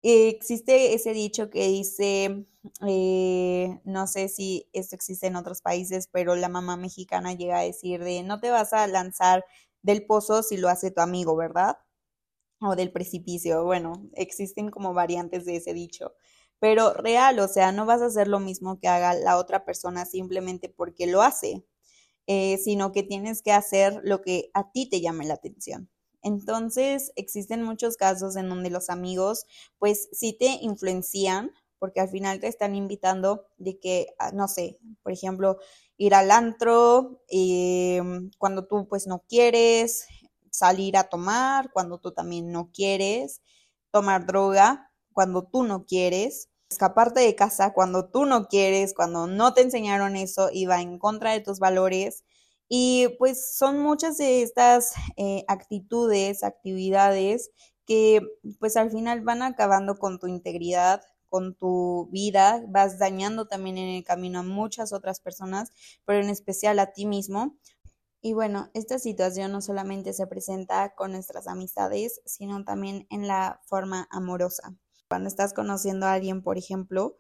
existe 0.03 0.95
ese 0.95 1.12
dicho 1.12 1.50
que 1.50 1.67
dice, 1.69 2.47
eh, 2.87 3.81
no 3.85 4.07
sé 4.07 4.29
si 4.29 4.69
esto 4.73 4.95
existe 4.97 5.27
en 5.27 5.37
otros 5.37 5.62
países, 5.62 6.09
pero 6.12 6.37
la 6.37 6.49
mamá 6.49 6.77
mexicana 6.77 7.35
llega 7.35 7.59
a 7.59 7.62
decir 7.62 8.03
de 8.05 8.23
no 8.23 8.41
te 8.41 8.50
vas 8.50 8.73
a 8.73 8.87
lanzar 8.87 9.45
del 9.83 10.07
pozo 10.07 10.43
si 10.43 10.57
lo 10.57 10.69
hace 10.69 10.91
tu 10.91 11.00
amigo, 11.00 11.37
¿verdad? 11.37 11.79
O 12.61 12.75
del 12.75 12.91
precipicio. 12.91 13.65
Bueno, 13.65 14.09
existen 14.15 14.71
como 14.71 14.93
variantes 14.93 15.45
de 15.45 15.57
ese 15.57 15.75
dicho. 15.75 16.15
Pero 16.59 16.93
real, 16.93 17.38
o 17.38 17.47
sea, 17.47 17.71
no 17.71 17.87
vas 17.87 18.03
a 18.03 18.07
hacer 18.07 18.27
lo 18.27 18.41
mismo 18.41 18.81
que 18.81 18.88
haga 18.88 19.15
la 19.15 19.37
otra 19.38 19.65
persona 19.65 20.05
simplemente 20.07 20.69
porque 20.69 21.07
lo 21.07 21.23
hace, 21.23 21.65
eh, 22.27 22.59
sino 22.59 22.93
que 22.93 23.03
tienes 23.05 23.43
que 23.43 23.53
hacer 23.53 24.00
lo 24.05 24.23
que 24.23 24.50
a 24.55 24.73
ti 24.73 24.88
te 24.91 25.00
llame 25.00 25.27
la 25.27 25.35
atención. 25.35 25.91
Entonces, 26.23 27.12
existen 27.17 27.62
muchos 27.62 27.97
casos 27.97 28.37
en 28.37 28.49
donde 28.49 28.71
los 28.71 28.91
amigos, 28.91 29.47
pues 29.79 30.09
sí 30.12 30.33
te 30.38 30.59
influencian, 30.62 31.53
porque 31.79 32.00
al 32.00 32.09
final 32.11 32.41
te 32.41 32.49
están 32.49 32.75
invitando 32.77 33.47
de 33.59 33.79
que, 33.79 34.09
ah, 34.19 34.33
no 34.33 34.49
sé, 34.49 34.79
por 35.03 35.12
ejemplo, 35.12 35.59
ir 35.97 36.15
al 36.15 36.31
antro 36.33 37.23
em, 37.29 38.31
cuando 38.38 38.67
tú 38.67 38.87
pues 38.88 39.07
no 39.07 39.25
quieres, 39.29 40.07
salir 40.59 40.97
a 40.97 41.09
tomar 41.09 41.71
cuando 41.73 41.99
tú 41.99 42.12
también 42.12 42.53
no 42.53 42.71
quieres, 42.73 43.41
tomar 43.91 44.27
droga 44.27 44.91
cuando 45.12 45.45
tú 45.45 45.65
no 45.65 45.85
quieres, 45.85 46.49
escaparte 46.71 47.21
de 47.21 47.35
casa 47.35 47.73
cuando 47.73 48.11
tú 48.11 48.27
no 48.27 48.47
quieres, 48.47 48.95
cuando 48.95 49.27
no 49.27 49.55
te 49.55 49.62
enseñaron 49.62 50.17
eso 50.17 50.50
y 50.53 50.67
va 50.67 50.81
en 50.81 50.99
contra 50.99 51.33
de 51.33 51.41
tus 51.41 51.59
valores. 51.59 52.25
Y 52.69 53.09
pues 53.19 53.57
son 53.57 53.79
muchas 53.81 54.19
de 54.19 54.43
estas 54.43 54.93
eh, 55.17 55.45
actitudes, 55.49 56.45
actividades 56.45 57.50
que 57.87 58.21
pues 58.61 58.77
al 58.77 58.91
final 58.91 59.23
van 59.23 59.43
acabando 59.43 59.99
con 59.99 60.19
tu 60.19 60.27
integridad, 60.27 61.00
con 61.29 61.55
tu 61.55 62.09
vida, 62.12 62.62
vas 62.69 62.99
dañando 62.99 63.47
también 63.47 63.79
en 63.79 63.88
el 63.97 64.05
camino 64.05 64.41
a 64.41 64.43
muchas 64.43 64.93
otras 64.93 65.21
personas, 65.21 65.71
pero 66.05 66.21
en 66.21 66.31
especial 66.31 66.79
a 66.79 66.93
ti 66.93 67.07
mismo. 67.07 67.57
Y 68.23 68.33
bueno, 68.33 68.71
esta 68.75 68.99
situación 68.99 69.53
no 69.53 69.61
solamente 69.61 70.13
se 70.13 70.27
presenta 70.27 70.95
con 70.97 71.13
nuestras 71.13 71.47
amistades, 71.47 72.21
sino 72.25 72.65
también 72.65 73.07
en 73.11 73.29
la 73.29 73.61
forma 73.67 74.09
amorosa. 74.11 74.75
Cuando 75.09 75.29
estás 75.29 75.55
conociendo 75.55 76.07
a 76.07 76.15
alguien, 76.15 76.43
por 76.43 76.59
ejemplo, 76.59 77.17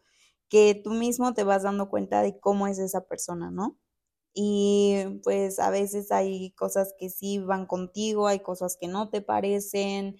que 0.48 0.74
tú 0.82 0.90
mismo 0.90 1.34
te 1.34 1.44
vas 1.44 1.62
dando 1.62 1.88
cuenta 1.88 2.22
de 2.22 2.40
cómo 2.40 2.66
es 2.66 2.78
esa 2.78 3.02
persona, 3.06 3.50
¿no? 3.50 3.78
Y 4.34 5.20
pues 5.24 5.58
a 5.60 5.70
veces 5.70 6.12
hay 6.12 6.52
cosas 6.52 6.94
que 6.98 7.10
sí 7.10 7.38
van 7.38 7.66
contigo, 7.66 8.28
hay 8.28 8.40
cosas 8.40 8.76
que 8.80 8.88
no 8.88 9.10
te 9.10 9.22
parecen, 9.22 10.16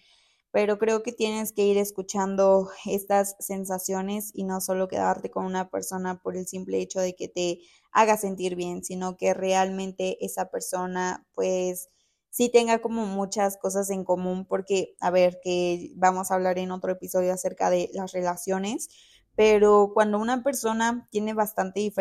pero 0.50 0.78
creo 0.78 1.02
que 1.02 1.12
tienes 1.12 1.52
que 1.52 1.64
ir 1.66 1.76
escuchando 1.78 2.70
estas 2.86 3.36
sensaciones 3.38 4.30
y 4.34 4.44
no 4.44 4.60
solo 4.60 4.88
quedarte 4.88 5.30
con 5.30 5.44
una 5.44 5.70
persona 5.70 6.20
por 6.22 6.36
el 6.36 6.46
simple 6.46 6.80
hecho 6.80 7.00
de 7.00 7.14
que 7.14 7.28
te 7.28 7.60
haga 7.92 8.16
sentir 8.16 8.56
bien, 8.56 8.82
sino 8.82 9.16
que 9.16 9.34
realmente 9.34 10.24
esa 10.24 10.50
persona 10.50 11.26
pues 11.34 11.90
sí 12.30 12.50
tenga 12.50 12.80
como 12.80 13.06
muchas 13.06 13.56
cosas 13.56 13.90
en 13.90 14.04
común, 14.04 14.46
porque 14.46 14.94
a 15.00 15.10
ver, 15.10 15.40
que 15.42 15.92
vamos 15.96 16.30
a 16.30 16.34
hablar 16.34 16.58
en 16.58 16.70
otro 16.70 16.92
episodio 16.92 17.32
acerca 17.32 17.70
de 17.70 17.90
las 17.92 18.12
relaciones, 18.12 18.88
pero 19.34 19.92
cuando 19.94 20.18
una 20.18 20.42
persona 20.42 21.08
tiene 21.10 21.34
bastante 21.34 21.92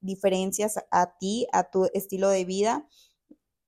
diferencias 0.00 0.78
a 0.90 1.16
ti, 1.18 1.46
a 1.52 1.70
tu 1.70 1.88
estilo 1.94 2.28
de 2.28 2.44
vida, 2.44 2.86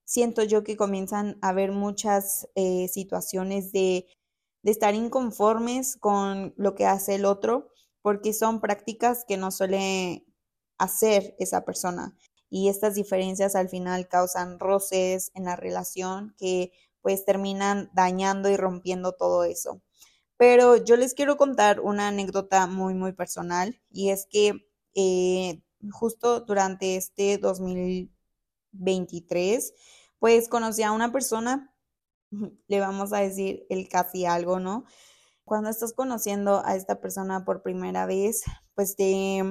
siento 0.05 0.43
yo 0.43 0.63
que 0.65 0.77
comienzan 0.77 1.39
a 1.41 1.49
haber 1.49 1.73
muchas 1.73 2.49
eh, 2.55 2.89
situaciones 2.89 3.73
de 3.73 4.07
de 4.65 4.73
estar 4.73 4.95
inconformes 4.95 5.97
con 5.97 6.55
lo 6.57 6.75
que 6.75 6.87
hace 6.87 7.17
el 7.17 7.27
otro, 7.27 7.69
porque 8.01 8.33
son 8.33 8.63
prácticas 8.63 9.27
que 9.29 9.37
no 9.37 9.51
suele 9.51 10.25
hacer 10.79 11.35
esa 11.39 11.67
persona. 11.67 12.17
Y 12.49 12.71
estas 12.71 12.95
diferencias 12.95 13.57
al 13.57 13.69
final 13.69 14.09
causan 14.09 14.59
roces 14.59 15.33
en 15.35 15.45
la 15.45 15.57
relación 15.57 16.35
que 16.39 16.73
pues 17.03 17.27
terminan 17.27 17.91
dañando 17.93 18.49
y 18.49 18.57
rompiendo 18.57 19.13
todo 19.13 19.45
eso. 19.45 19.83
Pero 20.39 20.83
yo 20.83 20.97
les 20.97 21.13
quiero 21.13 21.37
contar 21.37 21.81
una 21.81 22.09
anécdota 22.09 22.67
muy, 22.67 22.95
muy 22.95 23.13
personal 23.13 23.79
y 23.91 24.09
es 24.09 24.27
que 24.31 24.67
eh, 24.95 25.61
justo 25.91 26.41
durante 26.41 26.97
este 26.97 27.37
2023, 27.37 29.75
pues 30.19 30.49
conocí 30.49 30.83
a 30.83 30.93
una 30.93 31.13
persona 31.13 31.74
le 32.69 32.81
vamos 32.81 33.13
a 33.13 33.19
decir 33.19 33.67
el 33.71 33.89
casi 33.89 34.27
algo, 34.27 34.61
¿no? 34.61 34.85
Cuando 35.45 35.71
estás 35.71 35.93
conociendo 35.95 36.63
a 36.65 36.77
esta 36.77 37.01
persona 37.01 37.45
por 37.45 37.63
primera 37.63 38.07
vez, 38.07 38.45
pues 38.75 38.97
te, 38.97 39.43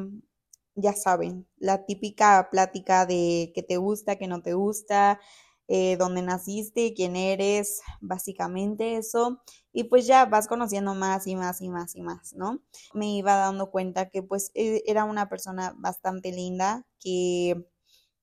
ya 0.75 0.93
saben, 0.93 1.47
la 1.57 1.85
típica 1.85 2.49
plática 2.51 3.05
de 3.05 3.51
que 3.55 3.63
te 3.63 3.77
gusta, 3.77 4.17
que 4.17 4.27
no 4.27 4.41
te 4.41 4.53
gusta, 4.53 5.19
eh, 5.67 5.95
dónde 5.97 6.21
naciste, 6.21 6.93
quién 6.93 7.15
eres, 7.15 7.81
básicamente 8.01 8.97
eso. 8.97 9.41
Y 9.71 9.85
pues 9.85 10.07
ya 10.07 10.25
vas 10.25 10.47
conociendo 10.47 10.93
más 10.95 11.27
y 11.27 11.35
más 11.35 11.61
y 11.61 11.69
más 11.69 11.95
y 11.95 12.01
más, 12.01 12.33
¿no? 12.33 12.61
Me 12.93 13.11
iba 13.15 13.35
dando 13.35 13.71
cuenta 13.71 14.09
que 14.09 14.23
pues 14.23 14.51
e, 14.55 14.83
era 14.87 15.05
una 15.05 15.29
persona 15.29 15.73
bastante 15.77 16.31
linda, 16.31 16.85
que 16.99 17.65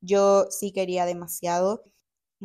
yo 0.01 0.47
sí 0.51 0.73
quería 0.73 1.07
demasiado, 1.07 1.83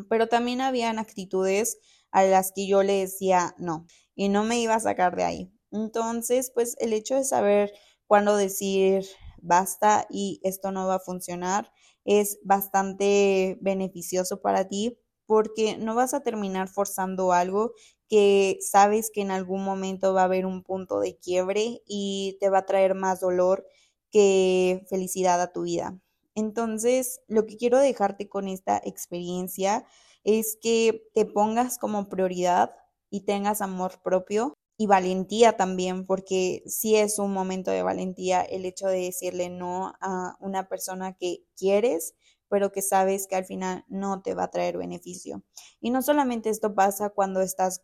pero 0.10 0.27
también 0.27 0.62
habían 0.62 1.00
actitudes 1.00 1.77
a 2.15 2.24
las 2.24 2.53
que 2.53 2.65
yo 2.65 2.81
le 2.81 2.93
decía 2.93 3.53
no 3.57 3.86
y 4.15 4.29
no 4.29 4.45
me 4.45 4.57
iba 4.57 4.74
a 4.74 4.79
sacar 4.79 5.17
de 5.17 5.25
ahí. 5.25 5.51
Entonces, 5.69 6.50
pues 6.50 6.77
el 6.79 6.93
hecho 6.93 7.15
de 7.15 7.25
saber 7.25 7.74
cuándo 8.07 8.38
decir 8.38 9.05
basta 9.41 10.07
y 10.10 10.39
esto 10.41 10.72
no 10.72 10.88
va 10.88 10.95
a 10.95 11.00
funcionar 11.00 11.69
es 12.05 12.39
bastante 12.43 13.57
beneficioso 13.60 14.41
para 14.41 14.69
ti 14.69 14.98
porque 15.25 15.77
no 15.77 15.93
vas 15.93 16.13
a 16.13 16.22
terminar 16.22 16.69
forzando 16.69 17.34
algo 17.34 17.74
que 18.07 18.60
sabes 18.62 19.12
que 19.13 19.19
en 19.19 19.31
algún 19.31 19.65
momento 19.65 20.13
va 20.13 20.22
a 20.22 20.25
haber 20.25 20.45
un 20.45 20.63
punto 20.63 21.01
de 21.01 21.17
quiebre 21.17 21.81
y 21.86 22.38
te 22.39 22.50
va 22.50 22.60
a 22.60 22.65
traer 22.65 22.95
más 22.95 23.19
dolor 23.19 23.67
que 24.10 24.86
felicidad 24.89 25.41
a 25.41 25.51
tu 25.51 25.63
vida. 25.63 26.00
Entonces, 26.34 27.19
lo 27.27 27.45
que 27.45 27.57
quiero 27.57 27.79
dejarte 27.79 28.29
con 28.29 28.48
esta 28.48 28.81
experiencia 28.86 29.86
es 30.25 30.58
que 30.62 31.08
te 31.13 31.25
pongas 31.25 31.77
como 31.77 32.10
prioridad 32.10 32.72
y 33.10 33.22
tengas 33.22 33.62
amor 33.62 34.01
propio 34.03 34.53
y 34.77 34.88
valentía 34.88 35.55
también, 35.55 36.05
porque 36.05 36.63
sí 36.65 36.98
es 36.98 37.20
un 37.20 37.32
momento 37.32 37.72
de 37.72 37.84
valentía 37.84 38.41
el 38.41 38.65
hecho 38.65 38.88
de 38.88 39.00
decirle 39.00 39.50
no 39.50 39.94
a 40.01 40.36
una 40.41 40.67
persona 40.67 41.15
que 41.17 41.46
quieres, 41.55 42.15
pero 42.50 42.72
que 42.72 42.82
sabes 42.82 43.27
que 43.27 43.36
al 43.36 43.46
final 43.46 43.86
no 43.88 44.22
te 44.22 44.34
va 44.34 44.44
a 44.46 44.51
traer 44.51 44.77
beneficio. 44.77 45.44
Y 45.79 45.91
no 45.91 46.01
solamente 46.01 46.50
esto 46.50 46.75
pasa 46.75 47.10
cuando 47.10 47.41
estás 47.41 47.82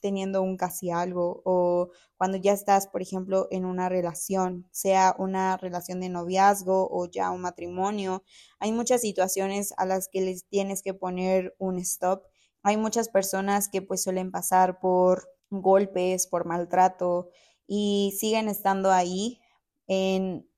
teniendo 0.00 0.42
un 0.42 0.56
casi 0.56 0.90
algo 0.90 1.42
o 1.44 1.90
cuando 2.16 2.36
ya 2.38 2.52
estás, 2.52 2.86
por 2.86 3.02
ejemplo, 3.02 3.48
en 3.50 3.64
una 3.64 3.88
relación, 3.88 4.68
sea 4.70 5.14
una 5.18 5.56
relación 5.56 6.00
de 6.00 6.08
noviazgo 6.08 6.88
o 6.90 7.10
ya 7.10 7.30
un 7.30 7.42
matrimonio. 7.42 8.22
Hay 8.58 8.72
muchas 8.72 9.00
situaciones 9.00 9.74
a 9.76 9.86
las 9.86 10.08
que 10.08 10.20
les 10.20 10.46
tienes 10.46 10.82
que 10.82 10.94
poner 10.94 11.54
un 11.58 11.78
stop. 11.78 12.24
Hay 12.62 12.76
muchas 12.76 13.08
personas 13.08 13.68
que 13.68 13.82
pues 13.82 14.02
suelen 14.02 14.30
pasar 14.30 14.78
por 14.80 15.28
golpes, 15.50 16.26
por 16.26 16.46
maltrato 16.46 17.30
y 17.66 18.14
siguen 18.18 18.48
estando 18.48 18.90
ahí 18.92 19.40
en 19.86 20.48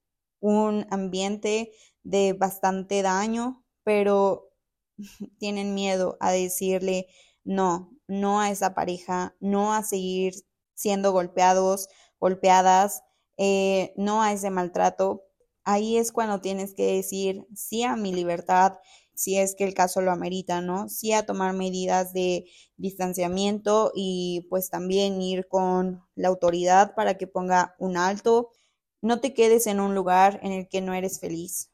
un 0.40 0.86
ambiente 0.90 1.72
de 2.02 2.34
bastante 2.34 3.02
daño, 3.02 3.64
pero 3.82 4.50
tienen 5.38 5.74
miedo 5.74 6.16
a 6.20 6.32
decirle 6.32 7.08
no, 7.44 7.93
no 8.08 8.40
a 8.40 8.50
esa 8.50 8.74
pareja, 8.74 9.34
no 9.40 9.72
a 9.72 9.82
seguir 9.82 10.34
siendo 10.74 11.12
golpeados, 11.12 11.88
golpeadas, 12.20 13.02
eh, 13.36 13.92
no 13.96 14.22
a 14.22 14.32
ese 14.32 14.50
maltrato. 14.50 15.22
Ahí 15.64 15.96
es 15.96 16.12
cuando 16.12 16.40
tienes 16.40 16.74
que 16.74 16.84
decir 16.96 17.46
sí 17.54 17.82
a 17.84 17.96
mi 17.96 18.12
libertad, 18.12 18.74
si 19.14 19.38
es 19.38 19.54
que 19.54 19.64
el 19.64 19.74
caso 19.74 20.00
lo 20.00 20.10
amerita, 20.12 20.60
¿no? 20.60 20.88
Sí 20.88 21.12
a 21.12 21.24
tomar 21.26 21.54
medidas 21.54 22.12
de 22.12 22.46
distanciamiento 22.76 23.92
y 23.94 24.46
pues 24.50 24.70
también 24.70 25.20
ir 25.22 25.46
con 25.48 26.02
la 26.16 26.28
autoridad 26.28 26.94
para 26.94 27.16
que 27.16 27.26
ponga 27.26 27.76
un 27.78 27.96
alto. 27.96 28.50
No 29.02 29.20
te 29.20 29.34
quedes 29.34 29.66
en 29.68 29.80
un 29.80 29.94
lugar 29.94 30.40
en 30.42 30.52
el 30.52 30.68
que 30.68 30.80
no 30.80 30.94
eres 30.94 31.20
feliz. 31.20 31.70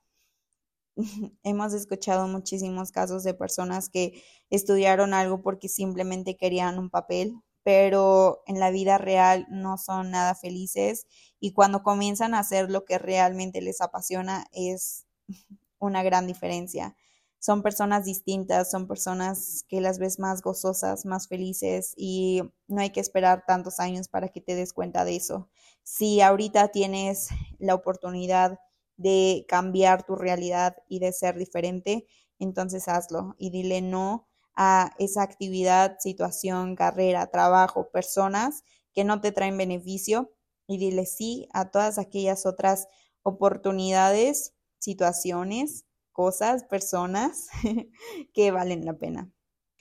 hemos 1.42 1.72
escuchado 1.74 2.28
muchísimos 2.28 2.92
casos 2.92 3.24
de 3.24 3.34
personas 3.34 3.88
que 3.88 4.22
estudiaron 4.50 5.14
algo 5.14 5.42
porque 5.42 5.68
simplemente 5.68 6.36
querían 6.36 6.78
un 6.78 6.90
papel, 6.90 7.34
pero 7.62 8.42
en 8.46 8.58
la 8.60 8.70
vida 8.70 8.98
real 8.98 9.46
no 9.50 9.78
son 9.78 10.10
nada 10.10 10.34
felices 10.34 11.06
y 11.38 11.52
cuando 11.52 11.82
comienzan 11.82 12.34
a 12.34 12.40
hacer 12.40 12.70
lo 12.70 12.84
que 12.84 12.98
realmente 12.98 13.60
les 13.60 13.80
apasiona 13.80 14.46
es 14.52 15.06
una 15.78 16.02
gran 16.02 16.26
diferencia. 16.26 16.96
Son 17.38 17.62
personas 17.62 18.04
distintas, 18.04 18.70
son 18.70 18.86
personas 18.86 19.64
que 19.66 19.80
las 19.80 19.98
ves 19.98 20.18
más 20.18 20.42
gozosas, 20.42 21.06
más 21.06 21.26
felices 21.26 21.94
y 21.96 22.42
no 22.68 22.82
hay 22.82 22.90
que 22.90 23.00
esperar 23.00 23.44
tantos 23.46 23.80
años 23.80 24.08
para 24.08 24.28
que 24.28 24.42
te 24.42 24.54
des 24.54 24.74
cuenta 24.74 25.06
de 25.06 25.16
eso. 25.16 25.48
Si 25.82 26.20
ahorita 26.20 26.68
tienes 26.68 27.28
la 27.58 27.74
oportunidad 27.74 28.58
de 29.00 29.46
cambiar 29.48 30.04
tu 30.04 30.14
realidad 30.14 30.76
y 30.86 30.98
de 30.98 31.12
ser 31.14 31.38
diferente, 31.38 32.06
entonces 32.38 32.86
hazlo 32.86 33.34
y 33.38 33.48
dile 33.48 33.80
no 33.80 34.28
a 34.54 34.92
esa 34.98 35.22
actividad, 35.22 35.96
situación, 36.00 36.76
carrera, 36.76 37.30
trabajo, 37.30 37.90
personas 37.90 38.62
que 38.92 39.04
no 39.04 39.22
te 39.22 39.32
traen 39.32 39.56
beneficio 39.56 40.32
y 40.66 40.76
dile 40.76 41.06
sí 41.06 41.48
a 41.54 41.70
todas 41.70 41.96
aquellas 41.98 42.44
otras 42.44 42.88
oportunidades, 43.22 44.54
situaciones, 44.78 45.86
cosas, 46.12 46.64
personas 46.64 47.48
que 48.34 48.50
valen 48.50 48.84
la 48.84 48.98
pena. 48.98 49.32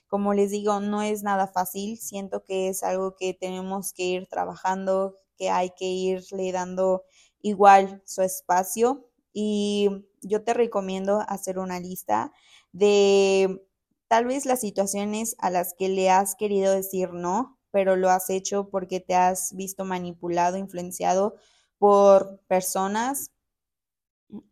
Como 0.08 0.34
les 0.34 0.52
digo, 0.52 0.80
no 0.80 1.02
es 1.02 1.24
nada 1.24 1.48
fácil, 1.48 1.98
siento 1.98 2.46
que 2.46 2.70
es 2.70 2.84
algo 2.84 3.18
que 3.18 3.34
tenemos 3.34 3.92
que 3.92 4.04
ir 4.04 4.28
trabajando, 4.28 5.18
que 5.36 5.50
hay 5.50 5.72
que 5.78 5.88
irle 5.88 6.54
dando 6.54 7.04
igual 7.42 8.02
su 8.06 8.22
espacio 8.22 9.09
y 9.34 9.90
yo 10.22 10.44
te 10.44 10.54
recomiendo 10.54 11.22
hacer 11.28 11.60
una 11.60 11.80
lista 11.80 12.32
de 12.72 13.62
tal 14.08 14.26
vez 14.26 14.46
las 14.46 14.62
situaciones 14.62 15.36
a 15.40 15.50
las 15.50 15.74
que 15.74 15.90
le 15.90 16.10
has 16.10 16.36
querido 16.36 16.74
decir 16.74 17.14
no, 17.14 17.60
pero 17.72 17.96
lo 17.96 18.10
has 18.10 18.30
hecho 18.30 18.70
porque 18.70 19.00
te 19.00 19.16
has 19.16 19.54
visto 19.56 19.86
manipulado, 19.86 20.58
influenciado 20.58 21.36
por 21.78 22.40
personas 22.48 23.32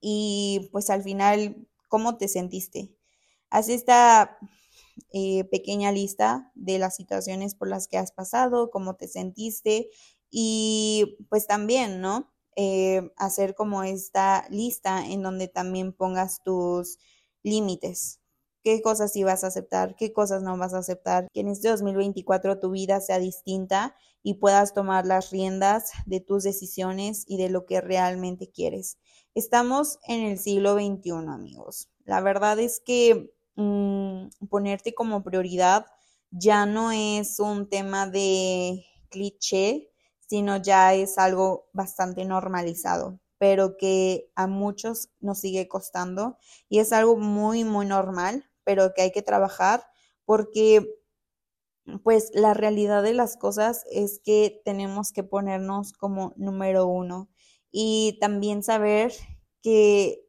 y 0.01 0.69
pues 0.71 0.89
al 0.89 1.03
final, 1.03 1.67
¿cómo 1.87 2.17
te 2.17 2.27
sentiste? 2.27 2.95
Haz 3.49 3.69
esta 3.69 4.37
eh, 5.13 5.43
pequeña 5.45 5.91
lista 5.91 6.51
de 6.55 6.79
las 6.79 6.95
situaciones 6.95 7.55
por 7.55 7.69
las 7.69 7.87
que 7.87 7.97
has 7.97 8.11
pasado, 8.11 8.71
cómo 8.71 8.95
te 8.95 9.07
sentiste 9.07 9.89
y 10.29 11.17
pues 11.29 11.47
también, 11.47 12.01
¿no? 12.01 12.31
Eh, 12.59 13.11
hacer 13.17 13.53
como 13.53 13.83
esta 13.83 14.47
lista 14.49 15.05
en 15.05 15.21
donde 15.21 15.47
también 15.47 15.93
pongas 15.93 16.41
tus 16.43 16.97
límites, 17.43 18.19
qué 18.63 18.81
cosas 18.81 19.13
sí 19.13 19.23
vas 19.23 19.43
a 19.43 19.47
aceptar, 19.47 19.95
qué 19.95 20.11
cosas 20.11 20.41
no 20.41 20.57
vas 20.57 20.73
a 20.73 20.79
aceptar, 20.79 21.27
que 21.31 21.41
en 21.41 21.49
este 21.49 21.69
2024 21.69 22.59
tu 22.59 22.71
vida 22.71 22.99
sea 22.99 23.19
distinta 23.19 23.95
y 24.23 24.39
puedas 24.39 24.73
tomar 24.73 25.05
las 25.05 25.29
riendas 25.29 25.91
de 26.07 26.19
tus 26.19 26.41
decisiones 26.43 27.25
y 27.27 27.37
de 27.37 27.49
lo 27.49 27.67
que 27.67 27.79
realmente 27.79 28.49
quieres. 28.49 28.97
Estamos 29.35 29.99
en 30.07 30.25
el 30.25 30.39
siglo 30.39 30.73
XXI, 30.73 31.11
amigos. 31.29 31.89
La 32.05 32.21
verdad 32.21 32.59
es 32.59 32.81
que 32.83 33.31
mm, 33.55 34.47
ponerte 34.49 34.95
como 34.95 35.23
prioridad 35.23 35.85
ya 36.31 36.65
no 36.65 36.91
es 36.91 37.39
un 37.39 37.69
tema 37.69 38.07
de 38.07 38.83
cliché, 39.09 39.91
sino 40.27 40.57
ya 40.57 40.93
es 40.93 41.17
algo 41.17 41.69
bastante 41.73 42.25
normalizado, 42.25 43.19
pero 43.37 43.77
que 43.77 44.31
a 44.35 44.47
muchos 44.47 45.09
nos 45.19 45.39
sigue 45.39 45.67
costando 45.67 46.37
y 46.69 46.79
es 46.79 46.93
algo 46.93 47.17
muy, 47.17 47.63
muy 47.63 47.85
normal, 47.85 48.45
pero 48.63 48.93
que 48.93 49.03
hay 49.03 49.11
que 49.11 49.21
trabajar 49.21 49.83
porque 50.25 50.87
pues 52.03 52.31
la 52.33 52.53
realidad 52.53 53.03
de 53.03 53.13
las 53.13 53.37
cosas 53.37 53.85
es 53.91 54.19
que 54.23 54.61
tenemos 54.65 55.11
que 55.11 55.23
ponernos 55.23 55.93
como 55.93 56.33
número 56.37 56.85
uno 56.87 57.29
y 57.71 58.17
también 58.19 58.63
saber 58.63 59.13
que 59.61 60.25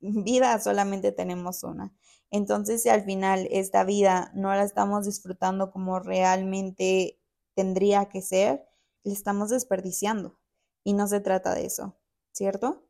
vida 0.00 0.58
solamente 0.60 1.12
tenemos 1.12 1.64
una. 1.64 1.94
Entonces, 2.30 2.82
si 2.82 2.90
al 2.90 3.04
final 3.04 3.48
esta 3.50 3.84
vida 3.84 4.32
no 4.34 4.50
la 4.54 4.64
estamos 4.64 5.06
disfrutando 5.06 5.70
como 5.70 6.00
realmente 6.00 7.18
tendría 7.54 8.06
que 8.06 8.22
ser, 8.22 8.67
le 9.08 9.14
estamos 9.14 9.50
desperdiciando 9.50 10.38
y 10.84 10.92
no 10.92 11.08
se 11.08 11.20
trata 11.20 11.54
de 11.54 11.66
eso, 11.66 11.96
¿cierto? 12.32 12.84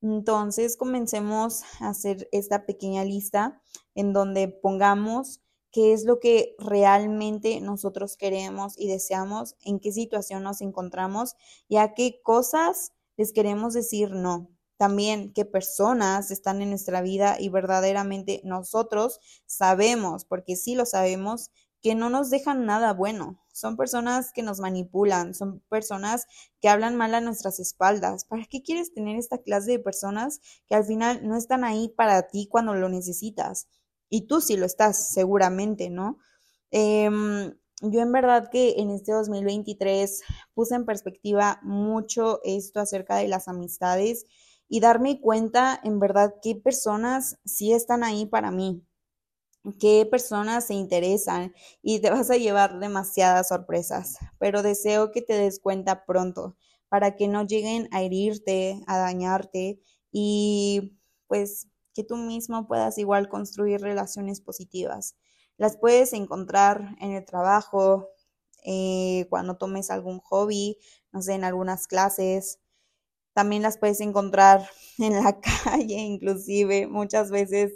Entonces 0.00 0.76
comencemos 0.76 1.62
a 1.80 1.88
hacer 1.88 2.28
esta 2.30 2.66
pequeña 2.66 3.04
lista 3.04 3.62
en 3.94 4.12
donde 4.12 4.48
pongamos 4.48 5.40
qué 5.72 5.92
es 5.92 6.04
lo 6.04 6.20
que 6.20 6.54
realmente 6.58 7.60
nosotros 7.60 8.16
queremos 8.16 8.78
y 8.78 8.86
deseamos, 8.86 9.56
en 9.64 9.80
qué 9.80 9.90
situación 9.90 10.42
nos 10.42 10.60
encontramos 10.60 11.34
y 11.68 11.78
a 11.78 11.94
qué 11.94 12.20
cosas 12.22 12.92
les 13.16 13.32
queremos 13.32 13.74
decir 13.74 14.10
no. 14.10 14.50
También 14.76 15.32
qué 15.32 15.44
personas 15.44 16.30
están 16.30 16.60
en 16.60 16.70
nuestra 16.70 17.00
vida 17.00 17.36
y 17.40 17.48
verdaderamente 17.48 18.40
nosotros 18.44 19.20
sabemos, 19.46 20.24
porque 20.24 20.54
sí 20.54 20.74
lo 20.74 20.84
sabemos, 20.84 21.50
que 21.84 21.94
no 21.94 22.08
nos 22.08 22.30
dejan 22.30 22.64
nada 22.64 22.94
bueno. 22.94 23.38
Son 23.52 23.76
personas 23.76 24.32
que 24.32 24.42
nos 24.42 24.58
manipulan, 24.58 25.34
son 25.34 25.60
personas 25.68 26.26
que 26.62 26.70
hablan 26.70 26.96
mal 26.96 27.14
a 27.14 27.20
nuestras 27.20 27.60
espaldas. 27.60 28.24
¿Para 28.24 28.46
qué 28.46 28.62
quieres 28.62 28.94
tener 28.94 29.18
esta 29.18 29.36
clase 29.36 29.72
de 29.72 29.78
personas 29.80 30.40
que 30.66 30.74
al 30.74 30.86
final 30.86 31.28
no 31.28 31.36
están 31.36 31.62
ahí 31.62 31.90
para 31.94 32.26
ti 32.26 32.48
cuando 32.50 32.72
lo 32.72 32.88
necesitas? 32.88 33.68
Y 34.08 34.22
tú 34.22 34.40
sí 34.40 34.56
lo 34.56 34.64
estás, 34.64 35.12
seguramente, 35.12 35.90
¿no? 35.90 36.16
Em, 36.70 37.52
yo 37.82 38.00
en 38.00 38.12
verdad 38.12 38.48
que 38.50 38.76
en 38.78 38.88
este 38.90 39.12
2023 39.12 40.22
puse 40.54 40.76
en 40.76 40.86
perspectiva 40.86 41.60
mucho 41.62 42.40
esto 42.44 42.80
acerca 42.80 43.16
de 43.16 43.28
las 43.28 43.46
amistades 43.46 44.24
y 44.70 44.80
darme 44.80 45.20
cuenta 45.20 45.78
en 45.84 46.00
verdad 46.00 46.36
qué 46.42 46.54
personas 46.54 47.36
sí 47.44 47.74
están 47.74 48.04
ahí 48.04 48.24
para 48.24 48.50
mí, 48.50 48.82
qué 49.80 50.06
personas 50.10 50.66
se 50.66 50.74
interesan 50.74 51.54
y 51.82 52.00
te 52.00 52.10
vas 52.10 52.30
a 52.30 52.36
llevar 52.36 52.78
demasiadas 52.80 53.48
sorpresas, 53.48 54.18
pero 54.38 54.62
deseo 54.62 55.10
que 55.12 55.22
te 55.22 55.34
des 55.34 55.60
cuenta 55.60 56.04
pronto 56.04 56.56
para 56.88 57.16
que 57.16 57.28
no 57.28 57.46
lleguen 57.46 57.88
a 57.92 58.02
herirte, 58.02 58.82
a 58.86 58.98
dañarte 58.98 59.80
y 60.12 60.98
pues 61.26 61.68
que 61.94 62.04
tú 62.04 62.16
mismo 62.16 62.66
puedas 62.66 62.98
igual 62.98 63.28
construir 63.28 63.80
relaciones 63.80 64.40
positivas. 64.40 65.16
Las 65.56 65.76
puedes 65.76 66.12
encontrar 66.12 66.96
en 67.00 67.12
el 67.12 67.24
trabajo, 67.24 68.08
eh, 68.64 69.26
cuando 69.30 69.56
tomes 69.56 69.90
algún 69.90 70.18
hobby, 70.20 70.78
no 71.12 71.22
sé, 71.22 71.34
en 71.34 71.44
algunas 71.44 71.86
clases. 71.86 72.58
También 73.34 73.62
las 73.62 73.78
puedes 73.78 74.00
encontrar 74.00 74.68
en 74.98 75.14
la 75.22 75.40
calle, 75.64 75.96
inclusive. 75.98 76.86
Muchas 76.86 77.30
veces 77.30 77.72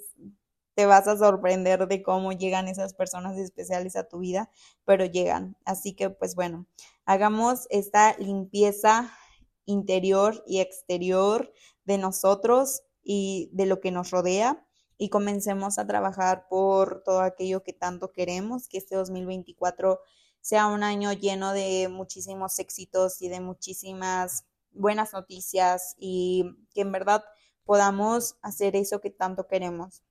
te 0.79 0.87
vas 0.87 1.09
a 1.09 1.19
sorprender 1.19 1.89
de 1.89 2.05
cómo 2.05 2.31
llegan 2.31 2.69
esas 2.69 2.95
personas 2.95 3.37
especiales 3.37 3.97
a 3.97 4.07
tu 4.07 4.21
vida, 4.21 4.49
pero 4.85 5.05
llegan. 5.05 5.57
Así 5.65 5.93
que, 5.93 6.09
pues 6.09 6.37
bueno, 6.37 6.69
hagamos 7.05 7.67
esta 7.71 8.17
limpieza 8.19 9.13
interior 9.65 10.45
y 10.47 10.61
exterior 10.61 11.53
de 11.85 11.99
nosotros 11.99 12.85
y 13.03 13.51
de 13.55 13.67
lo 13.67 13.81
que 13.81 13.91
nos 13.91 14.13
rodea 14.13 14.65
y 14.97 15.09
comencemos 15.09 15.81
a 15.81 15.87
trabajar 15.89 16.47
por 16.49 17.03
todo 17.03 17.23
aquello 17.23 17.65
que 17.65 17.73
tanto 17.73 18.13
queremos, 18.13 18.69
que 18.69 18.79
este 18.79 18.95
2024 18.95 19.99
sea 20.41 20.69
un 20.69 20.85
año 20.85 21.13
lleno 21.13 21.55
de 21.55 21.89
muchísimos 21.89 22.57
éxitos 22.61 23.21
y 23.21 23.29
de 23.29 23.41
muchísimas 23.41 24.45
buenas 24.71 25.13
noticias 25.13 25.97
y 25.99 26.45
que 26.73 26.83
en 26.83 26.93
verdad 26.93 27.25
podamos 27.65 28.39
hacer 28.43 28.77
eso 28.77 29.01
que 29.01 29.11
tanto 29.11 29.49
queremos. 29.49 30.05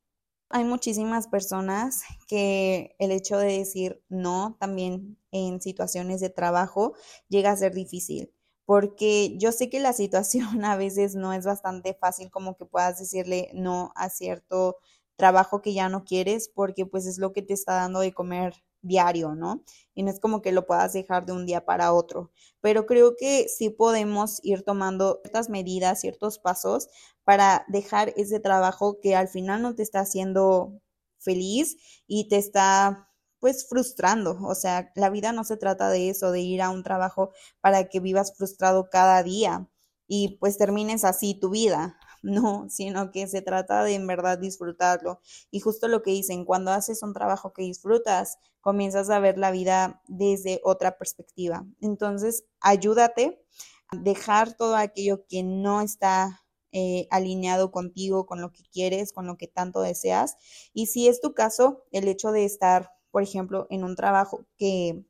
Hay 0.49 0.63
muchísimas 0.63 1.27
personas 1.27 2.03
que 2.27 2.95
el 2.99 3.11
hecho 3.11 3.37
de 3.37 3.57
decir 3.59 4.01
no 4.09 4.55
también 4.59 5.17
en 5.31 5.61
situaciones 5.61 6.21
de 6.21 6.29
trabajo 6.29 6.93
llega 7.27 7.51
a 7.51 7.57
ser 7.57 7.73
difícil, 7.73 8.33
porque 8.65 9.37
yo 9.37 9.51
sé 9.51 9.69
que 9.69 9.79
la 9.79 9.93
situación 9.93 10.63
a 10.65 10.75
veces 10.77 11.15
no 11.15 11.33
es 11.33 11.45
bastante 11.45 11.93
fácil 11.93 12.31
como 12.31 12.55
que 12.57 12.65
puedas 12.65 12.99
decirle 12.99 13.49
no 13.53 13.91
a 13.95 14.09
cierto 14.09 14.77
trabajo 15.17 15.61
que 15.61 15.73
ya 15.73 15.89
no 15.89 16.05
quieres, 16.05 16.49
porque 16.53 16.85
pues 16.85 17.05
es 17.07 17.17
lo 17.17 17.33
que 17.33 17.41
te 17.41 17.53
está 17.53 17.73
dando 17.75 17.99
de 17.99 18.13
comer 18.13 18.53
diario, 18.87 19.35
¿no? 19.35 19.63
Y 19.93 20.03
no 20.03 20.11
es 20.11 20.19
como 20.19 20.41
que 20.41 20.51
lo 20.51 20.65
puedas 20.65 20.93
dejar 20.93 21.25
de 21.25 21.33
un 21.33 21.45
día 21.45 21.65
para 21.65 21.93
otro, 21.93 22.31
pero 22.61 22.85
creo 22.85 23.15
que 23.17 23.47
sí 23.47 23.69
podemos 23.69 24.39
ir 24.43 24.63
tomando 24.63 25.19
ciertas 25.23 25.49
medidas, 25.49 26.01
ciertos 26.01 26.39
pasos 26.39 26.89
para 27.23 27.65
dejar 27.67 28.13
ese 28.17 28.39
trabajo 28.39 28.99
que 29.01 29.15
al 29.15 29.27
final 29.27 29.61
no 29.61 29.75
te 29.75 29.83
está 29.83 30.01
haciendo 30.01 30.81
feliz 31.19 31.77
y 32.07 32.27
te 32.29 32.37
está 32.37 33.09
pues 33.39 33.67
frustrando. 33.67 34.37
O 34.43 34.55
sea, 34.55 34.91
la 34.95 35.09
vida 35.09 35.31
no 35.31 35.43
se 35.43 35.57
trata 35.57 35.89
de 35.89 36.09
eso, 36.09 36.31
de 36.31 36.41
ir 36.41 36.61
a 36.61 36.69
un 36.69 36.83
trabajo 36.83 37.31
para 37.61 37.87
que 37.89 37.99
vivas 37.99 38.35
frustrado 38.35 38.89
cada 38.89 39.21
día 39.23 39.69
y 40.07 40.37
pues 40.39 40.57
termines 40.57 41.03
así 41.03 41.35
tu 41.39 41.49
vida. 41.49 41.97
no, 42.23 42.67
sino 42.69 43.11
que 43.11 43.27
se 43.27 43.41
trata 43.41 43.83
de 43.83 43.95
en 43.95 44.07
verdad 44.07 44.37
disfrutarlo. 44.37 45.21
Y 45.51 45.59
justo 45.59 45.87
lo 45.87 46.03
que 46.03 46.11
dicen, 46.11 46.45
cuando 46.45 46.71
haces 46.71 47.03
un 47.03 47.13
trabajo 47.13 47.53
que 47.53 47.63
disfrutas, 47.63 48.37
comienzas 48.61 49.09
a 49.09 49.19
ver 49.19 49.37
la 49.37 49.51
vida 49.51 50.01
desde 50.07 50.59
otra 50.63 50.97
perspectiva. 50.97 51.65
Entonces, 51.81 52.45
ayúdate 52.59 53.41
a 53.89 53.97
dejar 53.97 54.55
todo 54.55 54.75
aquello 54.75 55.25
que 55.27 55.43
no 55.43 55.81
está 55.81 56.41
eh, 56.73 57.07
alineado 57.11 57.71
contigo, 57.71 58.25
con 58.25 58.41
lo 58.41 58.51
que 58.51 58.63
quieres, 58.71 59.13
con 59.13 59.25
lo 59.25 59.37
que 59.37 59.47
tanto 59.47 59.81
deseas. 59.81 60.35
Y 60.73 60.87
si 60.87 61.07
es 61.07 61.21
tu 61.21 61.33
caso, 61.33 61.85
el 61.91 62.07
hecho 62.07 62.31
de 62.31 62.45
estar, 62.45 62.91
por 63.11 63.23
ejemplo, 63.23 63.67
en 63.69 63.83
un 63.83 63.95
trabajo 63.95 64.45
que 64.57 65.05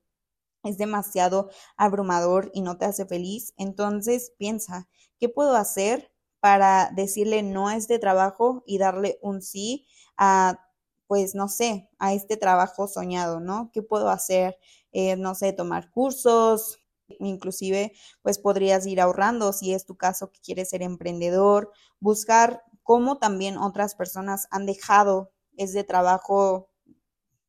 es 0.63 0.78
demasiado 0.78 1.50
abrumador 1.78 2.52
y 2.54 2.62
no 2.62 2.78
te 2.78 2.86
hace 2.86 3.06
feliz, 3.06 3.54
entonces 3.58 4.34
piensa, 4.38 4.88
¿qué 5.20 5.30
puedo 5.30 5.56
hacer 5.56 6.12
para 6.39 6.91
decirle 6.95 7.43
no 7.43 7.67
a 7.67 7.76
este 7.76 8.00
trabajo 8.00 8.63
y 8.65 8.78
darle 8.78 9.19
un 9.21 9.41
sí 9.41 9.88
a, 10.17 10.60
pues, 11.08 11.36
no 11.36 11.47
sé, 11.50 11.89
a 12.00 12.13
este 12.13 12.38
trabajo 12.38 12.88
soñado, 12.88 13.39
¿no? 13.39 13.71
¿Qué 13.73 13.82
puedo 13.82 14.10
hacer? 14.10 14.58
Eh, 14.91 15.15
no 15.17 15.36
sé, 15.36 15.54
tomar 15.54 15.89
cursos, 15.91 16.80
inclusive, 17.19 17.93
pues 18.21 18.39
podrías 18.39 18.86
ir 18.86 19.00
ahorrando 19.02 19.54
si 19.54 19.73
es 19.73 19.86
tu 19.86 19.95
caso 19.97 20.32
que 20.32 20.39
quieres 20.41 20.69
ser 20.69 20.82
emprendedor, 20.84 21.71
buscar 22.00 22.63
cómo 22.84 23.17
también 23.19 23.58
otras 23.58 23.95
personas 23.95 24.47
han 24.52 24.65
dejado 24.65 25.32
ese 25.58 25.84
trabajo 25.84 26.69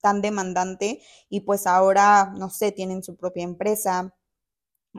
tan 0.01 0.23
demandante 0.23 1.03
y 1.29 1.41
pues 1.41 1.67
ahora, 1.67 2.33
no 2.37 2.51
sé, 2.51 2.73
tienen 2.73 3.03
su 3.03 3.17
propia 3.17 3.45
empresa 3.45 4.15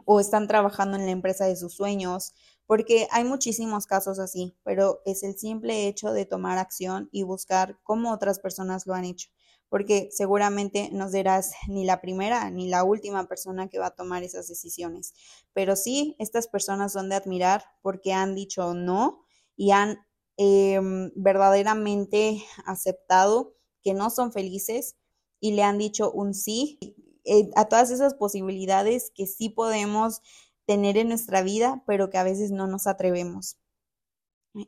o 0.06 0.20
están 0.20 0.48
trabajando 0.48 0.98
en 0.98 1.06
la 1.06 1.12
empresa 1.12 1.46
de 1.46 1.56
sus 1.56 1.74
sueños, 1.76 2.34
porque 2.66 3.08
hay 3.12 3.24
muchísimos 3.24 3.88
casos 3.88 4.20
así, 4.20 4.56
pero 4.64 5.02
es 5.06 5.24
el 5.24 5.38
simple 5.38 5.88
hecho 5.88 6.12
de 6.12 6.26
tomar 6.26 6.58
acción 6.58 7.10
y 7.12 7.24
buscar 7.24 7.80
cómo 7.84 8.12
otras 8.12 8.40
personas 8.40 8.86
lo 8.86 8.94
han 8.94 9.06
hecho, 9.06 9.30
porque 9.70 10.10
seguramente 10.12 10.90
no 10.92 11.10
serás 11.10 11.52
ni 11.68 11.86
la 11.86 12.02
primera 12.02 12.50
ni 12.52 12.68
la 12.70 12.84
última 12.84 13.28
persona 13.28 13.70
que 13.70 13.80
va 13.80 13.88
a 13.88 13.96
tomar 13.96 14.24
esas 14.24 14.48
decisiones, 14.48 15.14
pero 15.54 15.76
sí, 15.76 16.16
estas 16.20 16.48
personas 16.48 16.94
son 16.94 17.10
de 17.10 17.16
admirar 17.16 17.64
porque 17.82 18.14
han 18.14 18.36
dicho 18.36 18.74
no 18.74 19.26
y 19.56 19.72
han 19.72 19.98
em, 20.38 21.12
verdaderamente 21.16 22.44
aceptado 22.66 23.56
que 23.82 23.94
no 23.94 24.10
son 24.10 24.32
felices 24.32 24.96
y 25.40 25.54
le 25.54 25.64
han 25.64 25.78
dicho 25.78 26.12
un 26.12 26.34
sí 26.34 26.80
eh, 27.26 27.50
a 27.56 27.66
todas 27.66 27.92
esas 27.92 28.14
posibilidades 28.16 29.12
que 29.16 29.28
sí 29.28 29.50
podemos 29.50 30.22
tener 30.66 30.98
en 30.98 31.10
nuestra 31.10 31.42
vida, 31.42 31.84
pero 31.88 32.10
que 32.10 32.18
a 32.18 32.24
veces 32.24 32.52
no 32.52 32.68
nos 32.68 32.88
atrevemos. 32.88 33.58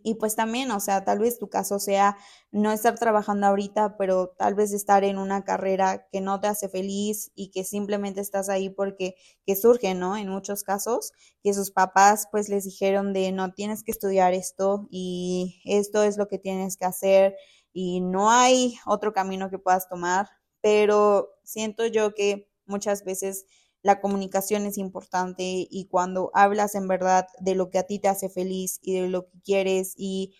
Y 0.03 0.15
pues 0.15 0.35
también, 0.35 0.69
o 0.71 0.79
sea, 0.79 1.03
tal 1.03 1.17
vez 1.19 1.39
tu 1.39 1.49
caso 1.49 1.79
sea 1.79 2.15
no 2.51 2.71
estar 2.71 2.99
trabajando 2.99 3.47
ahorita, 3.47 3.97
pero 3.97 4.27
tal 4.37 4.53
vez 4.53 4.73
estar 4.73 5.03
en 5.03 5.17
una 5.17 5.43
carrera 5.43 6.07
que 6.11 6.21
no 6.21 6.39
te 6.39 6.47
hace 6.47 6.69
feliz 6.69 7.31
y 7.33 7.49
que 7.49 7.63
simplemente 7.63 8.21
estás 8.21 8.47
ahí 8.49 8.69
porque 8.69 9.15
que 9.45 9.55
surge, 9.55 9.95
¿no? 9.95 10.17
En 10.17 10.29
muchos 10.29 10.63
casos, 10.63 11.13
que 11.43 11.53
sus 11.55 11.71
papás 11.71 12.27
pues 12.31 12.47
les 12.47 12.65
dijeron 12.65 13.11
de 13.11 13.31
no 13.31 13.53
tienes 13.53 13.83
que 13.83 13.91
estudiar 13.91 14.33
esto 14.33 14.87
y 14.91 15.61
esto 15.65 16.03
es 16.03 16.15
lo 16.17 16.27
que 16.27 16.37
tienes 16.37 16.77
que 16.77 16.85
hacer 16.85 17.35
y 17.73 18.01
no 18.01 18.29
hay 18.29 18.75
otro 18.85 19.13
camino 19.13 19.49
que 19.49 19.57
puedas 19.59 19.89
tomar, 19.89 20.27
pero 20.61 21.29
siento 21.43 21.85
yo 21.87 22.13
que 22.13 22.49
muchas 22.65 23.03
veces 23.03 23.45
la 23.83 23.99
comunicación 24.01 24.65
es 24.65 24.77
importante 24.77 25.43
y 25.69 25.87
cuando 25.89 26.31
hablas 26.33 26.75
en 26.75 26.87
verdad 26.87 27.27
de 27.39 27.55
lo 27.55 27.69
que 27.71 27.79
a 27.79 27.83
ti 27.87 27.99
te 27.99 28.07
hace 28.09 28.29
feliz 28.29 28.79
y 28.83 28.99
de 28.99 29.07
lo 29.09 29.27
que 29.27 29.41
quieres 29.43 29.93
y 29.97 30.33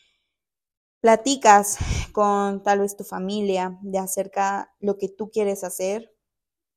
platicas 1.01 1.77
con 2.13 2.63
tal 2.63 2.79
vez 2.79 2.95
tu 2.95 3.03
familia 3.03 3.77
de 3.81 3.97
acerca 3.99 4.71
lo 4.79 4.97
que 4.97 5.09
tú 5.09 5.29
quieres 5.31 5.63
hacer, 5.63 6.11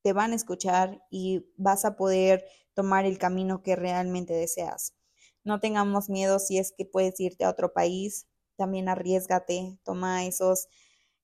te 0.03 0.13
van 0.13 0.33
a 0.33 0.35
escuchar 0.35 1.03
y 1.11 1.45
vas 1.57 1.85
a 1.85 1.95
poder 1.97 2.45
tomar 2.73 3.05
el 3.05 3.17
camino 3.19 3.63
que 3.63 3.75
realmente 3.75 4.33
deseas. 4.33 4.95
No 5.43 5.59
tengamos 5.59 6.09
miedo 6.09 6.39
si 6.39 6.57
es 6.59 6.73
que 6.77 6.85
puedes 6.85 7.19
irte 7.19 7.45
a 7.45 7.49
otro 7.51 7.73
país, 7.73 8.27
también 8.57 8.89
arriesgate, 8.89 9.79
toma 9.83 10.25
esos 10.25 10.67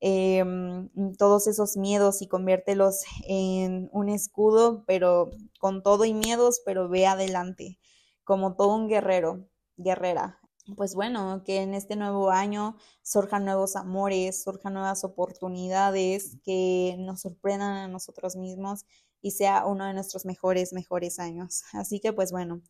Em, 0.04 0.90
todos 1.18 1.46
esos 1.46 1.78
miedos 1.78 2.24
y 2.24 2.28
conviértelos 2.28 3.04
en 3.28 3.88
un 3.94 4.10
escudo, 4.10 4.84
pero 4.88 5.30
con 5.60 5.84
todo 5.84 6.06
y 6.06 6.14
miedos, 6.16 6.62
pero 6.66 6.90
ve 6.90 7.06
adelante, 7.06 7.78
como 8.24 8.56
todo 8.56 8.76
un 8.76 8.88
guerrero, 8.88 9.48
guerrera. 9.78 10.40
Pues 10.76 10.96
bueno, 10.96 11.44
que 11.46 11.62
en 11.62 11.76
este 11.76 11.96
nuevo 11.96 12.32
año 12.32 12.78
surjan 13.04 13.46
nuevos 13.46 13.76
amores, 13.76 14.44
surjan 14.44 14.74
nuevas 14.74 15.04
oportunidades 15.04 16.38
que 16.44 16.96
nos 17.00 17.22
sorprendan 17.22 17.78
a 17.78 17.88
nosotros 17.88 18.36
mismos 18.36 18.86
y 19.22 19.32
sea 19.32 19.66
uno 19.68 19.86
de 19.86 19.94
nuestros 19.94 20.26
mejores, 20.26 20.74
mejores 20.74 21.20
años. 21.20 21.64
Así 21.74 22.00
que 22.00 22.12
pues 22.14 22.32
bueno, 22.32 22.62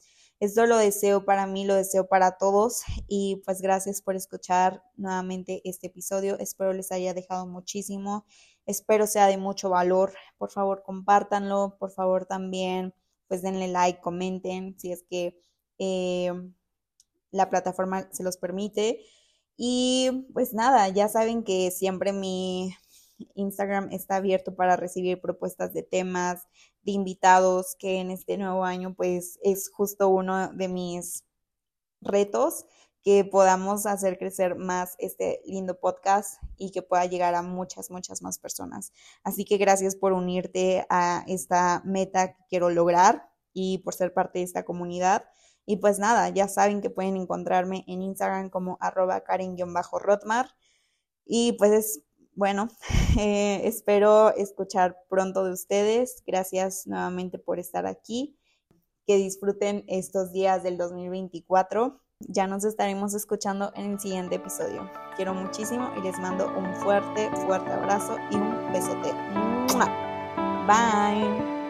esto 0.41 0.65
lo 0.65 0.77
deseo 0.77 1.23
para 1.23 1.45
mí, 1.45 1.65
lo 1.65 1.75
deseo 1.75 2.07
para 2.07 2.37
todos 2.39 2.81
y 3.07 3.43
pues 3.45 3.61
gracias 3.61 4.01
por 4.01 4.15
escuchar 4.15 4.83
nuevamente 4.97 5.61
este 5.65 5.85
episodio. 5.85 6.39
Espero 6.39 6.73
les 6.73 6.91
haya 6.91 7.13
dejado 7.13 7.45
muchísimo. 7.45 8.25
Espero 8.65 9.05
sea 9.05 9.27
de 9.27 9.37
mucho 9.37 9.69
valor. 9.69 10.13
Por 10.39 10.49
favor, 10.49 10.81
compártanlo. 10.81 11.77
Por 11.79 11.91
favor, 11.91 12.25
también 12.25 12.95
pues 13.27 13.43
denle 13.43 13.67
like, 13.67 14.01
comenten 14.01 14.79
si 14.79 14.91
es 14.91 15.03
que 15.03 15.39
eh, 15.77 16.33
la 17.29 17.51
plataforma 17.51 18.09
se 18.11 18.23
los 18.23 18.37
permite. 18.37 19.05
Y 19.57 20.27
pues 20.33 20.55
nada, 20.55 20.89
ya 20.89 21.07
saben 21.07 21.43
que 21.43 21.69
siempre 21.69 22.13
mi 22.13 22.75
Instagram 23.35 23.89
está 23.91 24.17
abierto 24.17 24.55
para 24.55 24.75
recibir 24.75 25.21
propuestas 25.21 25.73
de 25.73 25.83
temas, 25.83 26.47
de 26.83 26.91
invitados, 26.93 27.75
que 27.77 27.99
en 27.99 28.11
este 28.11 28.37
nuevo 28.37 28.63
año 28.63 28.93
pues 28.95 29.39
es 29.43 29.69
justo 29.69 30.09
uno 30.09 30.51
de 30.53 30.67
mis 30.67 31.25
retos 32.01 32.65
que 33.03 33.25
podamos 33.25 33.85
hacer 33.85 34.17
crecer 34.17 34.55
más 34.55 34.95
este 34.99 35.41
lindo 35.45 35.79
podcast 35.79 36.41
y 36.57 36.71
que 36.71 36.83
pueda 36.83 37.05
llegar 37.05 37.33
a 37.33 37.41
muchas, 37.41 37.89
muchas 37.89 38.21
más 38.21 38.37
personas. 38.37 38.93
Así 39.23 39.43
que 39.43 39.57
gracias 39.57 39.95
por 39.95 40.13
unirte 40.13 40.85
a 40.89 41.23
esta 41.27 41.81
meta 41.83 42.33
que 42.33 42.43
quiero 42.49 42.69
lograr 42.69 43.29
y 43.53 43.79
por 43.79 43.95
ser 43.95 44.13
parte 44.13 44.39
de 44.39 44.45
esta 44.45 44.63
comunidad. 44.65 45.25
Y 45.65 45.77
pues 45.77 45.99
nada, 45.99 46.29
ya 46.29 46.47
saben 46.47 46.81
que 46.81 46.89
pueden 46.89 47.17
encontrarme 47.17 47.83
en 47.87 48.01
Instagram 48.01 48.49
como 48.49 48.77
arroba 48.81 49.21
karen-rotmar. 49.21 50.49
Y 51.25 51.53
pues 51.53 52.01
bueno, 52.41 52.69
eh, 53.19 53.61
espero 53.65 54.35
escuchar 54.35 54.97
pronto 55.09 55.43
de 55.43 55.51
ustedes. 55.51 56.23
Gracias 56.25 56.87
nuevamente 56.87 57.37
por 57.37 57.59
estar 57.59 57.85
aquí. 57.85 58.35
Que 59.05 59.17
disfruten 59.17 59.83
estos 59.87 60.31
días 60.33 60.63
del 60.63 60.75
2024. 60.79 62.01
Ya 62.21 62.47
nos 62.47 62.63
estaremos 62.63 63.13
escuchando 63.13 63.71
en 63.75 63.91
el 63.91 63.99
siguiente 63.99 64.37
episodio. 64.37 64.89
Quiero 65.15 65.35
muchísimo 65.35 65.91
y 65.95 66.01
les 66.01 66.17
mando 66.17 66.47
un 66.57 66.73
fuerte, 66.77 67.29
fuerte 67.45 67.71
abrazo 67.71 68.15
y 68.31 68.37
un 68.37 68.73
besote. 68.73 69.13
Bye. 70.65 71.60